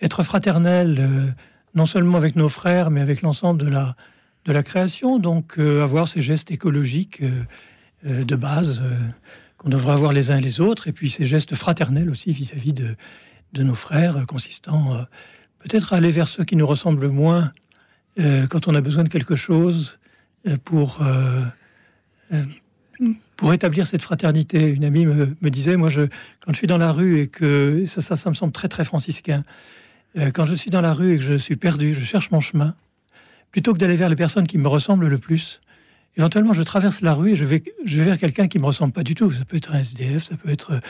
être 0.00 0.22
fraternel, 0.24 1.34
non 1.74 1.86
seulement 1.86 2.18
avec 2.18 2.34
nos 2.34 2.48
frères, 2.48 2.90
mais 2.90 3.00
avec 3.00 3.22
l'ensemble 3.22 3.60
de 3.62 3.68
la, 3.68 3.94
de 4.46 4.52
la 4.52 4.62
création. 4.62 5.18
Donc, 5.18 5.58
avoir 5.58 6.08
ces 6.08 6.20
gestes 6.20 6.50
écologiques 6.50 7.22
de 8.02 8.36
base 8.36 8.82
qu'on 9.64 9.70
devrait 9.70 9.94
avoir 9.94 10.12
les 10.12 10.30
uns 10.30 10.36
et 10.36 10.42
les 10.42 10.60
autres, 10.60 10.88
et 10.88 10.92
puis 10.92 11.08
ces 11.08 11.24
gestes 11.24 11.54
fraternels 11.54 12.10
aussi 12.10 12.30
vis-à-vis 12.32 12.74
de, 12.74 12.96
de, 13.54 13.62
nos 13.62 13.74
frères, 13.74 14.18
euh, 14.18 14.24
consistant 14.24 14.94
euh, 14.94 15.02
peut-être 15.60 15.94
à 15.94 15.96
aller 15.96 16.10
vers 16.10 16.28
ceux 16.28 16.44
qui 16.44 16.54
nous 16.54 16.66
ressemblent 16.66 17.08
moins 17.08 17.50
euh, 18.20 18.46
quand 18.46 18.68
on 18.68 18.74
a 18.74 18.82
besoin 18.82 19.04
de 19.04 19.08
quelque 19.08 19.36
chose 19.36 19.98
pour, 20.64 21.00
pour 23.36 23.54
établir 23.54 23.86
cette 23.86 24.02
fraternité. 24.02 24.66
Une 24.68 24.84
amie 24.84 25.06
me, 25.06 25.34
me, 25.40 25.50
disait, 25.50 25.78
moi, 25.78 25.88
je, 25.88 26.02
quand 26.44 26.52
je 26.52 26.58
suis 26.58 26.66
dans 26.66 26.76
la 26.76 26.92
rue 26.92 27.20
et 27.20 27.28
que 27.28 27.84
ça, 27.86 28.02
ça, 28.02 28.14
ça 28.14 28.28
me 28.28 28.34
semble 28.34 28.52
très 28.52 28.68
très 28.68 28.84
franciscain, 28.84 29.42
quand 30.34 30.44
je 30.44 30.54
suis 30.54 30.70
dans 30.70 30.82
la 30.82 30.92
rue 30.92 31.14
et 31.14 31.16
que 31.16 31.24
je 31.24 31.34
suis 31.34 31.56
perdu, 31.56 31.94
je 31.94 32.04
cherche 32.04 32.30
mon 32.30 32.40
chemin, 32.40 32.74
plutôt 33.50 33.72
que 33.72 33.78
d'aller 33.78 33.96
vers 33.96 34.10
les 34.10 34.16
personnes 34.16 34.46
qui 34.46 34.58
me 34.58 34.68
ressemblent 34.68 35.08
le 35.08 35.18
plus, 35.18 35.62
éventuellement, 36.16 36.52
je 36.52 36.62
traverse 36.62 37.00
la 37.00 37.14
rue 37.14 37.32
et 37.32 37.36
je 37.36 37.44
vais, 37.44 37.62
vers 37.84 38.18
quelqu'un 38.18 38.48
qui 38.48 38.58
me 38.58 38.66
ressemble 38.66 38.92
pas 38.92 39.02
du 39.02 39.14
tout. 39.14 39.32
Ça 39.32 39.44
peut 39.44 39.56
être 39.56 39.74
un 39.74 39.78
SDF, 39.78 40.24
ça 40.24 40.36
peut 40.36 40.50
être 40.50 40.74
euh, 40.74 40.80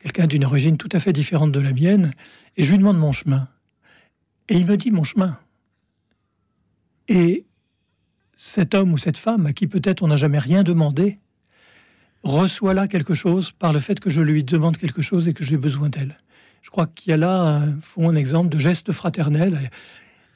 quelqu'un 0.00 0.26
d'une 0.26 0.44
origine 0.44 0.76
tout 0.76 0.88
à 0.92 0.98
fait 0.98 1.12
différente 1.12 1.52
de 1.52 1.60
la 1.60 1.72
mienne, 1.72 2.12
et 2.56 2.64
je 2.64 2.70
lui 2.70 2.78
demande 2.78 2.98
mon 2.98 3.12
chemin. 3.12 3.48
Et 4.48 4.56
il 4.56 4.66
me 4.66 4.76
dit 4.76 4.90
mon 4.90 5.04
chemin. 5.04 5.38
Et 7.08 7.46
cet 8.36 8.74
homme 8.74 8.92
ou 8.92 8.98
cette 8.98 9.18
femme, 9.18 9.46
à 9.46 9.52
qui 9.52 9.66
peut-être 9.66 10.02
on 10.02 10.08
n'a 10.08 10.16
jamais 10.16 10.38
rien 10.38 10.62
demandé, 10.64 11.18
reçoit 12.22 12.74
là 12.74 12.88
quelque 12.88 13.14
chose 13.14 13.52
par 13.52 13.72
le 13.72 13.80
fait 13.80 14.00
que 14.00 14.10
je 14.10 14.20
lui 14.20 14.44
demande 14.44 14.76
quelque 14.76 15.02
chose 15.02 15.28
et 15.28 15.34
que 15.34 15.44
j'ai 15.44 15.56
besoin 15.56 15.88
d'elle. 15.88 16.16
Je 16.62 16.70
crois 16.70 16.86
qu'il 16.86 17.10
y 17.10 17.12
a 17.12 17.16
là 17.16 17.40
un, 17.40 17.78
un 17.98 18.14
exemple 18.14 18.48
de 18.48 18.58
geste 18.58 18.92
fraternel 18.92 19.70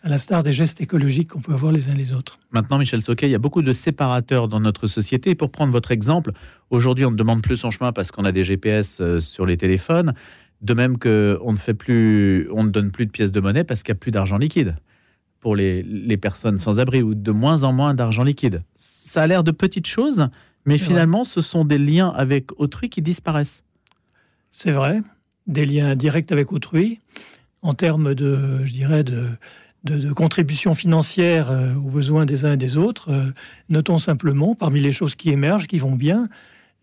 à 0.03 0.09
l'instar 0.09 0.43
des 0.43 0.53
gestes 0.53 0.81
écologiques 0.81 1.31
qu'on 1.31 1.41
peut 1.41 1.53
avoir 1.53 1.73
les 1.73 1.89
uns 1.89 1.95
les 1.95 2.13
autres. 2.13 2.39
Maintenant, 2.53 2.79
Michel 2.79 3.03
Soquet, 3.03 3.29
il 3.29 3.33
y 3.33 3.35
a 3.35 3.39
beaucoup 3.39 3.63
de 3.63 3.73
séparateurs 3.73 4.49
dans 4.49 4.61
notre 4.61 4.87
société. 4.87 5.35
Pour 5.35 5.51
prendre 5.51 5.73
votre 5.73 5.91
exemple, 5.91 6.33
aujourd'hui, 6.71 7.05
on 7.05 7.11
ne 7.11 7.17
demande 7.17 7.43
plus 7.43 7.57
son 7.57 7.71
chemin 7.71 7.93
parce 7.93 8.13
qu'on 8.13 8.25
a 8.25 8.33
des 8.33 8.45
GPS 8.45 8.99
euh, 9.01 9.21
sur 9.21 9.47
les 9.47 9.57
téléphones. 9.57 10.15
De 10.63 10.75
même 10.75 10.99
qu'on 10.99 11.53
ne 11.53 11.57
fait 11.57 11.75
plus, 11.75 12.49
on 12.53 12.65
ne 12.65 12.71
donne 12.71 12.91
plus 12.91 13.07
de 13.07 13.11
pièces 13.11 13.33
de 13.33 13.41
monnaie 13.41 13.65
parce 13.65 13.83
qu'il 13.83 13.93
n'y 13.93 13.99
a 13.99 14.01
plus 14.01 14.13
d'argent 14.13 14.39
liquide 14.39 14.77
pour 15.41 15.55
les, 15.55 15.83
les, 15.83 16.17
personnes 16.17 16.59
sans 16.59 16.81
abri 16.81 17.03
ou 17.03 17.15
de 17.15 17.31
moins 17.31 17.63
en 17.63 17.73
moins 17.73 17.95
d'argent 17.95 18.25
liquide. 18.25 18.63
Ça 18.75 19.23
a 19.23 19.27
l'air 19.27 19.45
de 19.45 19.51
petites 19.51 19.87
choses, 19.87 20.29
mais 20.65 20.79
finalement, 20.79 21.25
ce 21.25 21.41
sont 21.41 21.65
des 21.65 21.79
liens 21.79 22.09
avec 22.09 22.59
autrui 22.59 22.89
qui 22.89 23.03
disparaissent. 23.03 23.63
C'est 24.51 24.73
vrai, 24.73 25.03
des 25.47 25.67
liens 25.67 25.95
directs 25.95 26.33
avec 26.33 26.53
autrui 26.53 27.01
en 27.63 27.75
termes 27.75 28.15
de, 28.15 28.65
je 28.65 28.73
dirais, 28.73 29.05
de, 29.05 29.29
de, 29.87 30.13
contribution 30.13 30.75
financière 30.75 31.51
euh, 31.51 31.75
aux 31.75 31.91
besoins 31.91 32.27
des 32.27 32.45
uns 32.45 32.53
et 32.53 32.57
des 32.57 32.77
autres. 32.77 33.11
Euh, 33.11 33.31
notons 33.69 33.99
simplement, 33.99 34.55
parmi 34.55 34.81
les 34.81 34.93
choses 34.93 35.15
qui 35.15 35.31
émergent, 35.31 35.67
qui 35.67 35.79
vont 35.79 35.95
bien, 35.95 36.29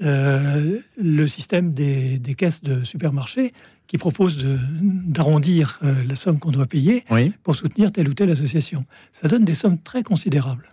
euh, 0.02 0.80
le 0.98 1.28
système 1.28 1.74
des, 1.74 2.20
caisses 2.36 2.64
de 2.64 2.84
supermarchés 2.84 3.54
qui 3.86 3.98
propose 3.98 4.44
d'arrondir 4.82 5.80
la 5.84 6.16
somme 6.16 6.40
qu'on 6.40 6.52
doit 6.52 6.66
payer 6.66 7.04
pour 7.44 7.56
soutenir 7.56 7.92
telle 7.92 8.08
ou 8.08 8.14
telle 8.14 8.32
association. 8.32 8.86
Ça 9.12 9.28
donne 9.28 9.44
des 9.44 9.54
sommes 9.54 9.78
très 9.78 10.02
considérables. 10.02 10.68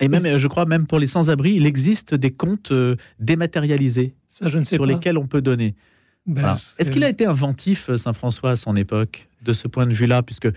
Et 0.00 0.08
même, 0.08 0.36
je 0.36 0.48
crois, 0.48 0.66
même 0.66 0.86
pour 0.86 0.98
les 0.98 1.06
sans-abri, 1.06 1.54
il 1.54 1.64
existe 1.64 2.14
des 2.14 2.32
comptes 2.32 2.72
dématérialisés 3.18 4.14
Ça, 4.28 4.48
je 4.48 4.58
ne 4.58 4.64
sais 4.64 4.76
sur 4.76 4.84
lesquels 4.84 5.16
on 5.16 5.26
peut 5.26 5.40
donner. 5.40 5.74
Ben, 6.26 6.54
Est-ce 6.78 6.90
qu'il 6.90 7.04
a 7.04 7.08
été 7.08 7.24
inventif, 7.24 7.94
Saint-François, 7.94 8.50
à 8.50 8.56
son 8.56 8.76
époque, 8.76 9.28
de 9.42 9.52
ce 9.52 9.68
point 9.68 9.86
de 9.86 9.94
vue-là 9.94 10.22
Puisque 10.22 10.48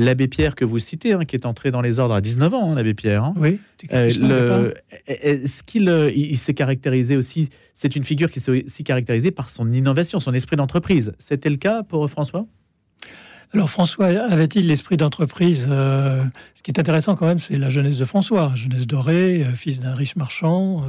l'abbé 0.00 0.28
Pierre 0.28 0.54
que 0.54 0.64
vous 0.64 0.78
citez, 0.78 1.12
hein, 1.12 1.24
qui 1.24 1.36
est 1.36 1.46
entré 1.46 1.70
dans 1.70 1.82
les 1.82 1.98
ordres 1.98 2.14
à 2.14 2.20
19 2.20 2.54
ans, 2.54 2.72
hein, 2.72 2.74
l'abbé 2.74 2.94
Pierre. 2.94 3.22
Hein. 3.22 3.34
Oui. 3.36 3.60
Euh, 3.92 4.72
est-ce 5.06 5.62
qu'il 5.62 5.88
euh, 5.88 6.10
il, 6.14 6.36
s'est 6.38 6.54
caractérisé 6.54 7.16
aussi 7.16 7.50
C'est 7.74 7.96
une 7.96 8.04
figure 8.04 8.30
qui 8.30 8.40
s'est 8.40 8.64
aussi 8.64 8.84
caractérisée 8.84 9.30
par 9.30 9.50
son 9.50 9.68
innovation, 9.70 10.18
son 10.18 10.34
esprit 10.34 10.56
d'entreprise. 10.56 11.12
C'était 11.18 11.50
le 11.50 11.56
cas 11.56 11.82
pour 11.82 12.10
François? 12.10 12.46
Alors 13.52 13.68
François 13.68 14.06
avait-il 14.06 14.68
l'esprit 14.68 14.96
d'entreprise 14.96 15.66
euh, 15.70 16.24
Ce 16.54 16.62
qui 16.62 16.70
est 16.70 16.78
intéressant 16.78 17.16
quand 17.16 17.26
même, 17.26 17.40
c'est 17.40 17.58
la 17.58 17.68
jeunesse 17.68 17.98
de 17.98 18.04
François, 18.04 18.52
jeunesse 18.54 18.86
dorée, 18.86 19.44
fils 19.54 19.80
d'un 19.80 19.94
riche 19.94 20.14
marchand, 20.16 20.84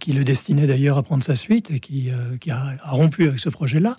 qui 0.00 0.12
le 0.12 0.24
destinait 0.24 0.66
d'ailleurs 0.66 0.98
à 0.98 1.02
prendre 1.02 1.22
sa 1.22 1.36
suite 1.36 1.70
et 1.70 1.78
qui, 1.78 2.10
qui 2.40 2.50
a, 2.50 2.76
rompu 2.84 3.28
avec 3.28 3.38
ce 3.38 3.48
projet-là 3.48 3.96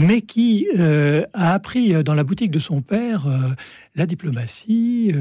mais 0.00 0.22
qui 0.22 0.66
euh, 0.78 1.24
a 1.34 1.52
appris 1.52 1.94
euh, 1.94 2.02
dans 2.02 2.14
la 2.14 2.24
boutique 2.24 2.50
de 2.50 2.58
son 2.58 2.80
père 2.80 3.26
euh, 3.26 3.50
la 3.94 4.06
diplomatie, 4.06 5.12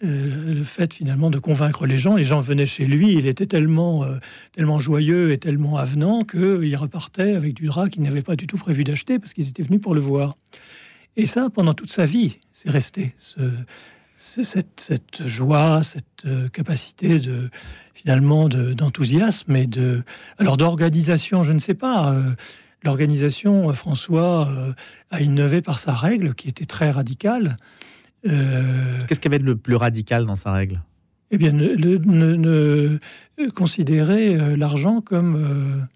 le 0.00 0.62
fait 0.62 0.94
finalement 0.94 1.28
de 1.28 1.38
convaincre 1.38 1.86
les 1.86 1.98
gens. 1.98 2.16
Les 2.16 2.24
gens 2.24 2.40
venaient 2.40 2.66
chez 2.66 2.86
lui, 2.86 3.14
il 3.14 3.26
était 3.26 3.46
tellement, 3.46 4.06
tellement 4.52 4.78
joyeux 4.78 5.32
et 5.32 5.38
tellement 5.38 5.76
avenant 5.76 6.22
qu'il 6.22 6.76
repartait 6.76 7.34
avec 7.34 7.54
du 7.54 7.66
drap 7.66 7.88
qu'il 7.88 8.02
n'avait 8.02 8.22
pas 8.22 8.36
du 8.36 8.46
tout 8.46 8.56
prévu 8.56 8.84
d'acheter 8.84 9.18
parce 9.18 9.34
qu'ils 9.34 9.48
étaient 9.48 9.64
venus 9.64 9.80
pour 9.80 9.94
le 9.94 10.00
voir. 10.00 10.34
Et 11.16 11.26
ça, 11.26 11.48
pendant 11.52 11.74
toute 11.74 11.90
sa 11.90 12.04
vie, 12.04 12.38
c'est 12.52 12.70
resté. 12.70 13.12
Ce, 13.18 13.40
cette, 14.16 14.80
cette, 14.80 15.26
joie, 15.26 15.82
cette 15.82 16.26
capacité 16.52 17.18
de 17.18 17.50
finalement 17.92 18.48
d'enthousiasme 18.48 19.56
et 19.56 19.66
de 19.66 20.04
alors 20.38 20.56
d'organisation, 20.56 21.42
je 21.42 21.52
ne 21.52 21.58
sais 21.58 21.74
pas 21.74 22.14
l'organisation, 22.82 23.68
euh, 23.68 23.72
François 23.72 24.48
euh, 24.48 24.72
a 25.10 25.20
innové 25.20 25.62
par 25.62 25.78
sa 25.78 25.94
règle 25.94 26.34
qui 26.34 26.48
était 26.48 26.64
très 26.64 26.90
radicale. 26.90 27.56
Euh, 28.26 28.98
Qu'est-ce 29.06 29.20
qu'il 29.20 29.30
y 29.30 29.34
avait 29.34 29.42
de 29.42 29.48
le 29.48 29.56
plus 29.56 29.76
radical 29.76 30.26
dans 30.26 30.36
sa 30.36 30.52
règle? 30.52 30.82
Eh 31.30 31.38
bien, 31.38 31.52
ne, 31.52 32.98
considérer 33.54 34.56
l'argent 34.56 35.02
comme, 35.02 35.86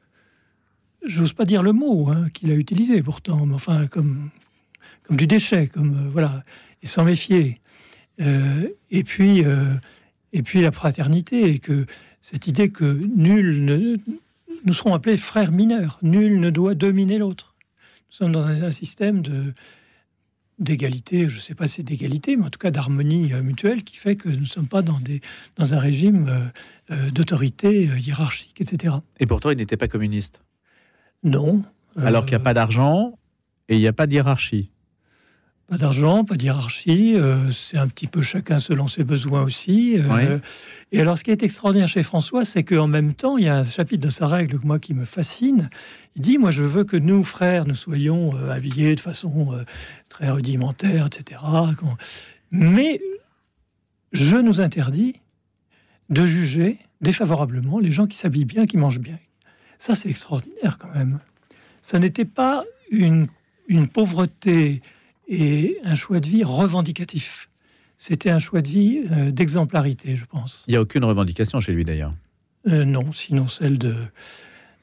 j'ose 1.06 1.32
pas 1.32 1.46
dire 1.46 1.62
le 1.62 1.72
mot 1.72 2.10
hein, 2.10 2.26
qu'il 2.34 2.50
a 2.50 2.54
utilisé 2.54 3.02
pourtant, 3.02 3.46
mais 3.46 3.54
enfin 3.54 3.86
comme, 3.86 4.28
comme 5.04 5.16
du 5.16 5.26
déchet, 5.26 5.68
comme 5.68 6.10
voilà, 6.10 6.44
et 6.82 6.86
s'en 6.86 7.04
méfier. 7.04 7.62
et 8.18 9.04
puis, 9.04 9.42
et 10.34 10.42
puis 10.42 10.60
la 10.60 10.70
fraternité, 10.70 11.48
et 11.48 11.58
que 11.60 11.86
cette 12.20 12.46
idée 12.46 12.68
que 12.68 12.84
nul 12.84 13.64
ne, 13.64 13.96
nous 14.64 14.72
serons 14.72 14.94
appelés 14.94 15.16
frères 15.16 15.52
mineurs. 15.52 15.98
Nul 16.02 16.40
ne 16.40 16.50
doit 16.50 16.74
dominer 16.74 17.18
l'autre. 17.18 17.54
Nous 18.10 18.16
sommes 18.16 18.32
dans 18.32 18.46
un, 18.46 18.70
système 18.70 19.22
de 19.22 19.54
d'égalité, 20.58 21.28
je 21.28 21.36
ne 21.36 21.40
sais 21.40 21.54
pas 21.54 21.66
si 21.66 21.76
c'est 21.76 21.82
d'égalité, 21.82 22.36
mais 22.36 22.44
en 22.44 22.50
tout 22.50 22.58
cas 22.58 22.70
d'harmonie 22.70 23.32
euh, 23.32 23.42
mutuelle 23.42 23.82
qui 23.82 23.96
fait 23.96 24.14
que 24.14 24.28
nous 24.28 24.40
ne 24.40 24.44
sommes 24.44 24.68
pas 24.68 24.82
dans, 24.82 25.00
des, 25.00 25.20
dans 25.56 25.74
un 25.74 25.78
régime 25.78 26.28
euh, 26.28 26.40
euh, 26.92 27.10
d'autorité 27.10 27.86
hiérarchique, 27.86 28.60
etc. 28.60 28.96
Et 29.18 29.26
pourtant, 29.26 29.50
il 29.50 29.56
n'était 29.56 29.78
pas 29.78 29.88
communiste 29.88 30.42
Non. 31.24 31.64
Alors 31.96 32.24
qu'il 32.24 32.36
n'y 32.36 32.42
a 32.42 32.44
pas 32.44 32.54
d'argent 32.54 33.18
et 33.68 33.74
il 33.74 33.80
n'y 33.80 33.88
a 33.88 33.92
pas 33.92 34.06
de 34.06 34.12
hiérarchie. 34.12 34.71
Pas 35.72 35.78
d'argent, 35.78 36.22
pas 36.22 36.36
d'hierarchie, 36.36 37.14
euh, 37.16 37.50
c'est 37.50 37.78
un 37.78 37.88
petit 37.88 38.06
peu 38.06 38.20
chacun 38.20 38.58
selon 38.58 38.88
ses 38.88 39.04
besoins 39.04 39.40
aussi. 39.40 39.96
euh, 39.96 40.38
Et 40.92 41.00
alors, 41.00 41.16
ce 41.16 41.24
qui 41.24 41.30
est 41.30 41.42
extraordinaire 41.42 41.88
chez 41.88 42.02
François, 42.02 42.44
c'est 42.44 42.62
qu'en 42.62 42.88
même 42.88 43.14
temps, 43.14 43.38
il 43.38 43.44
y 43.44 43.48
a 43.48 43.56
un 43.56 43.64
chapitre 43.64 44.04
de 44.04 44.10
sa 44.10 44.26
règle, 44.26 44.60
moi, 44.64 44.78
qui 44.78 44.92
me 44.92 45.06
fascine. 45.06 45.70
Il 46.14 46.20
dit, 46.20 46.36
moi, 46.36 46.50
je 46.50 46.62
veux 46.62 46.84
que 46.84 46.98
nous, 46.98 47.24
frères, 47.24 47.66
nous 47.66 47.74
soyons 47.74 48.36
euh, 48.36 48.50
habillés 48.50 48.94
de 48.94 49.00
façon 49.00 49.64
très 50.10 50.28
rudimentaire, 50.28 51.06
etc. 51.06 51.40
Mais 52.50 53.00
je 54.12 54.36
nous 54.36 54.60
interdis 54.60 55.22
de 56.10 56.26
juger 56.26 56.80
défavorablement 57.00 57.78
les 57.78 57.90
gens 57.90 58.06
qui 58.06 58.18
s'habillent 58.18 58.44
bien, 58.44 58.66
qui 58.66 58.76
mangent 58.76 59.00
bien. 59.00 59.18
Ça, 59.78 59.94
c'est 59.94 60.10
extraordinaire 60.10 60.76
quand 60.78 60.92
même. 60.94 61.18
Ça 61.80 61.98
n'était 61.98 62.26
pas 62.26 62.64
une, 62.90 63.26
une 63.68 63.88
pauvreté 63.88 64.82
et 65.32 65.78
un 65.82 65.94
choix 65.94 66.20
de 66.20 66.28
vie 66.28 66.44
revendicatif. 66.44 67.48
C'était 67.96 68.30
un 68.30 68.38
choix 68.38 68.60
de 68.60 68.68
vie 68.68 69.00
euh, 69.10 69.30
d'exemplarité, 69.30 70.14
je 70.14 70.26
pense. 70.26 70.64
Il 70.68 70.72
n'y 70.72 70.76
a 70.76 70.80
aucune 70.82 71.04
revendication 71.04 71.58
chez 71.58 71.72
lui 71.72 71.84
d'ailleurs. 71.84 72.12
Euh, 72.68 72.84
non, 72.84 73.12
sinon 73.12 73.48
celle 73.48 73.78
de, 73.78 73.94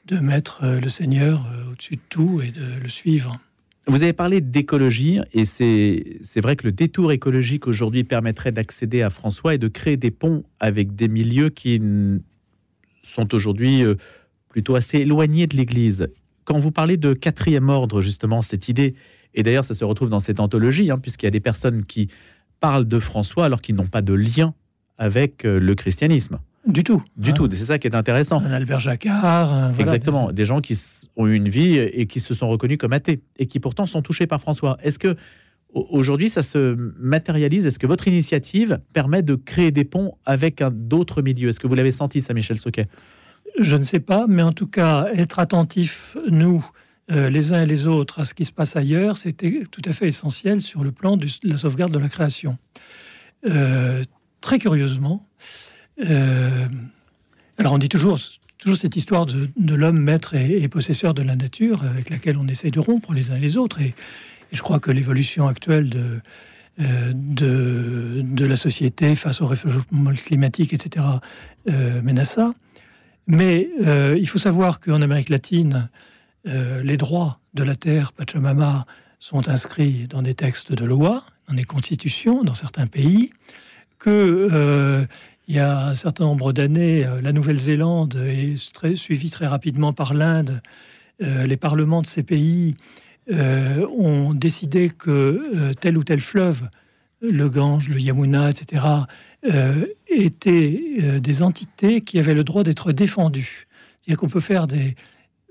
de 0.06 0.18
mettre 0.18 0.64
euh, 0.64 0.80
le 0.80 0.88
Seigneur 0.88 1.46
au-dessus 1.70 1.96
de 1.96 2.00
tout 2.08 2.40
et 2.42 2.50
de 2.50 2.80
le 2.82 2.88
suivre. 2.88 3.38
Vous 3.86 4.02
avez 4.02 4.12
parlé 4.12 4.40
d'écologie 4.40 5.20
et 5.32 5.44
c'est 5.44 6.40
vrai 6.40 6.56
que 6.56 6.66
le 6.66 6.72
détour 6.72 7.12
écologique 7.12 7.66
aujourd'hui 7.66 8.04
permettrait 8.04 8.52
d'accéder 8.52 9.02
à 9.02 9.10
François 9.10 9.54
et 9.54 9.58
de 9.58 9.68
créer 9.68 9.96
des 9.96 10.10
ponts 10.10 10.44
avec 10.60 10.94
des 10.94 11.08
milieux 11.08 11.48
qui 11.48 11.80
sont 13.02 13.34
aujourd'hui 13.34 13.82
plutôt 14.48 14.76
assez 14.76 14.98
éloignés 14.98 15.46
de 15.46 15.56
l'Église. 15.56 16.08
Quand 16.44 16.58
vous 16.58 16.70
parlez 16.70 16.98
de 16.98 17.14
quatrième 17.14 17.68
ordre, 17.68 18.00
justement, 18.00 18.42
cette 18.42 18.68
idée, 18.68 18.94
et 19.34 19.42
d'ailleurs 19.42 19.64
ça 19.64 19.74
se 19.74 19.84
retrouve 19.84 20.08
dans 20.10 20.20
cette 20.20 20.40
anthologie, 20.40 20.90
hein, 20.90 20.98
puisqu'il 20.98 21.26
y 21.26 21.28
a 21.28 21.32
des 21.32 21.40
personnes 21.40 21.82
qui 21.84 22.08
parlent 22.60 22.86
de 22.88 22.98
François 23.00 23.46
alors 23.46 23.60
qu'ils 23.62 23.74
n'ont 23.74 23.86
pas 23.86 24.02
de 24.02 24.12
lien 24.14 24.54
avec 24.98 25.44
euh, 25.44 25.58
le 25.58 25.74
christianisme. 25.74 26.38
Du 26.66 26.84
tout. 26.84 27.02
Du 27.16 27.30
hein. 27.30 27.32
tout, 27.32 27.48
c'est 27.50 27.64
ça 27.64 27.78
qui 27.78 27.86
est 27.86 27.94
intéressant. 27.94 28.40
Un 28.42 28.50
Albert 28.52 28.80
Jacquard. 28.80 29.50
un- 29.52 29.68
voilà, 29.72 29.80
Exactement, 29.80 30.30
des 30.30 30.44
gens 30.44 30.60
qui 30.60 30.78
ont 31.16 31.26
eu 31.26 31.34
une 31.34 31.48
vie 31.48 31.78
et 31.78 32.06
qui 32.06 32.20
se 32.20 32.34
sont 32.34 32.48
reconnus 32.48 32.76
comme 32.76 32.92
athées 32.92 33.20
et 33.38 33.46
qui 33.46 33.60
pourtant 33.60 33.86
sont 33.86 34.02
touchés 34.02 34.26
par 34.26 34.42
François. 34.42 34.76
Est-ce 34.82 34.98
que 34.98 35.16
au- 35.72 35.86
aujourd'hui 35.90 36.28
ça 36.28 36.42
se 36.42 36.76
matérialise? 36.98 37.66
Est-ce 37.66 37.78
que 37.78 37.86
votre 37.86 38.08
initiative 38.08 38.78
permet 38.92 39.22
de 39.22 39.36
créer 39.36 39.70
des 39.70 39.84
ponts 39.84 40.18
avec 40.26 40.62
d'autres 40.62 41.22
milieux? 41.22 41.48
Est-ce 41.48 41.60
que 41.60 41.66
vous 41.66 41.74
l'avez 41.76 41.92
senti, 41.92 42.20
ça, 42.20 42.34
Michel 42.34 42.58
Soquet 42.58 42.88
Je 43.58 43.76
ne 43.78 43.82
sais 43.82 44.00
pas, 44.00 44.26
mais 44.28 44.42
en 44.42 44.52
tout 44.52 44.66
cas, 44.66 45.06
être 45.14 45.38
attentifs, 45.38 46.14
nous, 46.30 46.62
euh, 47.10 47.28
les 47.28 47.52
uns 47.52 47.62
et 47.62 47.66
les 47.66 47.86
autres, 47.86 48.20
à 48.20 48.24
ce 48.24 48.34
qui 48.34 48.44
se 48.44 48.52
passe 48.52 48.76
ailleurs, 48.76 49.16
c'était 49.16 49.64
tout 49.70 49.82
à 49.84 49.92
fait 49.92 50.06
essentiel 50.06 50.62
sur 50.62 50.84
le 50.84 50.92
plan 50.92 51.16
de 51.16 51.26
la 51.42 51.56
sauvegarde 51.56 51.92
de 51.92 51.98
la 51.98 52.08
création. 52.08 52.56
Euh, 53.48 54.04
très 54.40 54.58
curieusement, 54.58 55.26
euh, 56.08 56.68
alors 57.58 57.72
on 57.72 57.78
dit 57.78 57.88
toujours, 57.88 58.18
toujours 58.58 58.78
cette 58.78 58.94
histoire 58.94 59.26
de, 59.26 59.74
l'homme 59.74 59.98
maître 59.98 60.34
et, 60.34 60.68
possesseur 60.68 61.12
de 61.12 61.22
la 61.22 61.34
nature, 61.34 61.82
avec 61.82 62.10
laquelle 62.10 62.36
on 62.38 62.46
essaye 62.46 62.70
de 62.70 62.80
rompre 62.80 63.12
les 63.12 63.32
uns 63.32 63.36
et 63.36 63.40
les 63.40 63.56
autres, 63.56 63.80
et, 63.80 63.94
je 64.52 64.62
crois 64.62 64.80
que 64.80 64.90
l'évolution 64.90 65.46
actuelle 65.46 65.90
de, 65.90 66.20
de, 66.76 68.44
la 68.44 68.56
société 68.56 69.14
face 69.14 69.40
au 69.40 69.46
réchauffement 69.46 70.12
climatique, 70.12 70.72
etc., 70.72 71.06
à 71.68 72.24
ça. 72.24 72.52
Mais 73.28 73.68
il 74.18 74.26
faut 74.26 74.40
savoir 74.40 74.80
qu'en 74.80 75.02
Amérique 75.02 75.28
latine, 75.28 75.88
euh, 76.46 76.82
les 76.82 76.96
droits 76.96 77.38
de 77.54 77.62
la 77.62 77.74
terre, 77.74 78.12
Pachamama, 78.12 78.86
sont 79.18 79.48
inscrits 79.48 80.06
dans 80.08 80.22
des 80.22 80.34
textes 80.34 80.72
de 80.72 80.84
loi, 80.84 81.24
dans 81.48 81.54
des 81.54 81.64
constitutions, 81.64 82.42
dans 82.42 82.54
certains 82.54 82.86
pays, 82.86 83.30
que 83.98 84.48
euh, 84.50 85.04
il 85.48 85.56
y 85.56 85.58
a 85.58 85.88
un 85.88 85.94
certain 85.94 86.24
nombre 86.24 86.52
d'années, 86.52 87.04
euh, 87.04 87.20
la 87.20 87.32
Nouvelle-Zélande 87.32 88.16
est 88.16 88.72
très, 88.72 88.94
suivie 88.94 89.30
très 89.30 89.46
rapidement 89.46 89.92
par 89.92 90.14
l'Inde. 90.14 90.62
Les 91.22 91.58
parlements 91.58 92.00
de 92.00 92.06
ces 92.06 92.22
pays 92.22 92.76
ont 93.30 94.32
décidé 94.32 94.88
que 94.88 95.70
tel 95.78 95.98
ou 95.98 96.02
tel 96.02 96.18
fleuve, 96.18 96.70
le 97.20 97.50
Gange, 97.50 97.90
le 97.90 98.00
Yamuna, 98.00 98.48
etc., 98.48 98.86
étaient 100.08 101.20
des 101.20 101.42
entités 101.42 102.00
qui 102.00 102.18
avaient 102.18 102.32
le 102.32 102.42
droit 102.42 102.62
d'être 102.62 102.92
défendues. 102.92 103.66
C'est-à-dire 104.00 104.18
qu'on 104.18 104.30
peut 104.30 104.40
faire 104.40 104.66
des, 104.66 104.96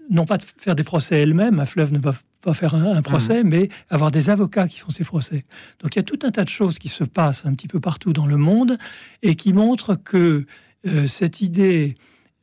non 0.09 0.25
pas 0.25 0.37
de 0.37 0.43
faire 0.57 0.75
des 0.75 0.83
procès 0.83 1.19
elles-mêmes, 1.21 1.59
un 1.59 1.65
fleuve 1.65 1.93
ne 1.93 1.99
peut 1.99 2.11
pas 2.41 2.53
faire 2.53 2.73
un, 2.75 2.95
un 2.95 3.01
procès, 3.01 3.43
mais 3.43 3.69
avoir 3.89 4.11
des 4.11 4.29
avocats 4.29 4.67
qui 4.67 4.79
font 4.79 4.89
ces 4.91 5.03
procès. 5.03 5.45
Donc 5.81 5.95
il 5.95 5.99
y 5.99 6.01
a 6.01 6.03
tout 6.03 6.19
un 6.23 6.31
tas 6.31 6.43
de 6.43 6.49
choses 6.49 6.79
qui 6.79 6.87
se 6.87 7.03
passent 7.03 7.45
un 7.45 7.53
petit 7.53 7.67
peu 7.67 7.79
partout 7.79 8.13
dans 8.13 8.25
le 8.25 8.37
monde 8.37 8.77
et 9.23 9.35
qui 9.35 9.53
montrent 9.53 9.95
que 9.95 10.45
euh, 10.87 11.05
cette 11.05 11.41
idée 11.41 11.95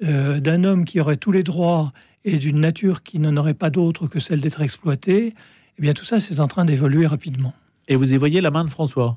euh, 0.04 0.38
d'un 0.40 0.64
homme 0.64 0.84
qui 0.84 1.00
aurait 1.00 1.16
tous 1.16 1.32
les 1.32 1.42
droits 1.42 1.92
et 2.24 2.38
d'une 2.38 2.60
nature 2.60 3.02
qui 3.02 3.18
n'en 3.18 3.36
aurait 3.36 3.54
pas 3.54 3.70
d'autre 3.70 4.06
que 4.06 4.20
celle 4.20 4.40
d'être 4.40 4.60
exploitée, 4.60 5.34
eh 5.78 5.82
bien 5.82 5.92
tout 5.94 6.04
ça 6.04 6.20
c'est 6.20 6.40
en 6.40 6.48
train 6.48 6.64
d'évoluer 6.66 7.06
rapidement. 7.06 7.54
Et 7.88 7.96
vous 7.96 8.12
y 8.12 8.16
voyez 8.16 8.40
la 8.40 8.50
main 8.50 8.64
de 8.64 8.68
François? 8.70 9.16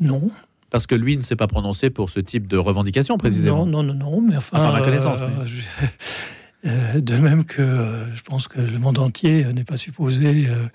Non, 0.00 0.30
Parce 0.70 0.86
que 0.86 0.94
lui 0.94 1.16
ne 1.16 1.22
s'est 1.22 1.36
pas 1.36 1.46
prononcé 1.46 1.88
pour 1.88 2.10
ce 2.10 2.20
type 2.20 2.46
de 2.48 2.58
revendication, 2.58 3.16
précisément. 3.16 3.64
Non, 3.64 3.82
non, 3.82 3.94
non, 3.94 4.10
non, 4.10 4.20
mais 4.20 4.36
enfin. 4.36 4.58
Enfin, 4.58 4.68
à 4.68 4.72
ma 4.80 4.84
connaissance, 4.84 5.20
euh, 5.22 5.28
mais- 5.38 5.88
de 6.66 7.16
même 7.16 7.44
que 7.44 7.62
euh, 7.62 8.14
je 8.14 8.22
pense 8.22 8.48
que 8.48 8.60
le 8.60 8.78
monde 8.78 8.98
entier 8.98 9.44
euh, 9.44 9.52
n'est 9.52 9.64
pas 9.64 9.76
supposé 9.76 10.48
euh, 10.48 10.68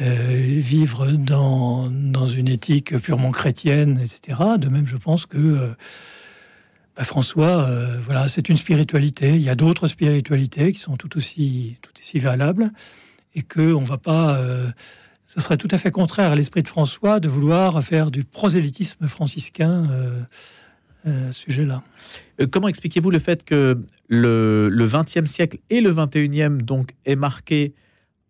euh, 0.00 0.60
vivre 0.60 1.06
dans, 1.12 1.90
dans 1.90 2.26
une 2.26 2.48
éthique 2.48 2.98
purement 2.98 3.30
chrétienne, 3.30 4.00
etc. 4.02 4.40
De 4.58 4.68
même, 4.68 4.86
je 4.86 4.96
pense 4.96 5.26
que 5.26 5.38
euh, 5.38 5.74
bah, 6.96 7.04
François, 7.04 7.64
euh, 7.68 7.98
voilà, 8.04 8.28
c'est 8.28 8.48
une 8.48 8.56
spiritualité. 8.56 9.34
Il 9.34 9.42
y 9.42 9.50
a 9.50 9.54
d'autres 9.54 9.88
spiritualités 9.88 10.72
qui 10.72 10.80
sont 10.80 10.96
tout 10.96 11.16
aussi, 11.16 11.76
tout 11.82 11.92
aussi 11.98 12.18
valables 12.18 12.70
et 13.34 13.42
que 13.42 13.74
on 13.74 13.84
va 13.84 13.98
pas. 13.98 14.36
euh, 14.36 14.70
ce 15.26 15.40
serait 15.40 15.56
tout 15.56 15.68
à 15.72 15.78
fait 15.78 15.90
contraire 15.90 16.30
à 16.30 16.34
l'esprit 16.36 16.62
de 16.62 16.68
François 16.68 17.18
de 17.18 17.28
vouloir 17.28 17.82
faire 17.82 18.10
du 18.10 18.22
prosélytisme 18.22 19.08
franciscain 19.08 19.88
euh, 19.90 20.20
euh, 21.06 21.32
sujet-là. 21.32 21.82
Euh, 22.40 22.46
Comment 22.50 22.68
expliquez-vous 22.68 23.10
le 23.10 23.18
fait 23.18 23.44
que 23.44 23.78
le, 24.08 24.70
20e 24.70 25.26
siècle 25.26 25.58
et 25.70 25.80
le 25.80 25.92
21e 25.92 26.62
donc 26.62 26.90
est 27.04 27.16
marqué 27.16 27.74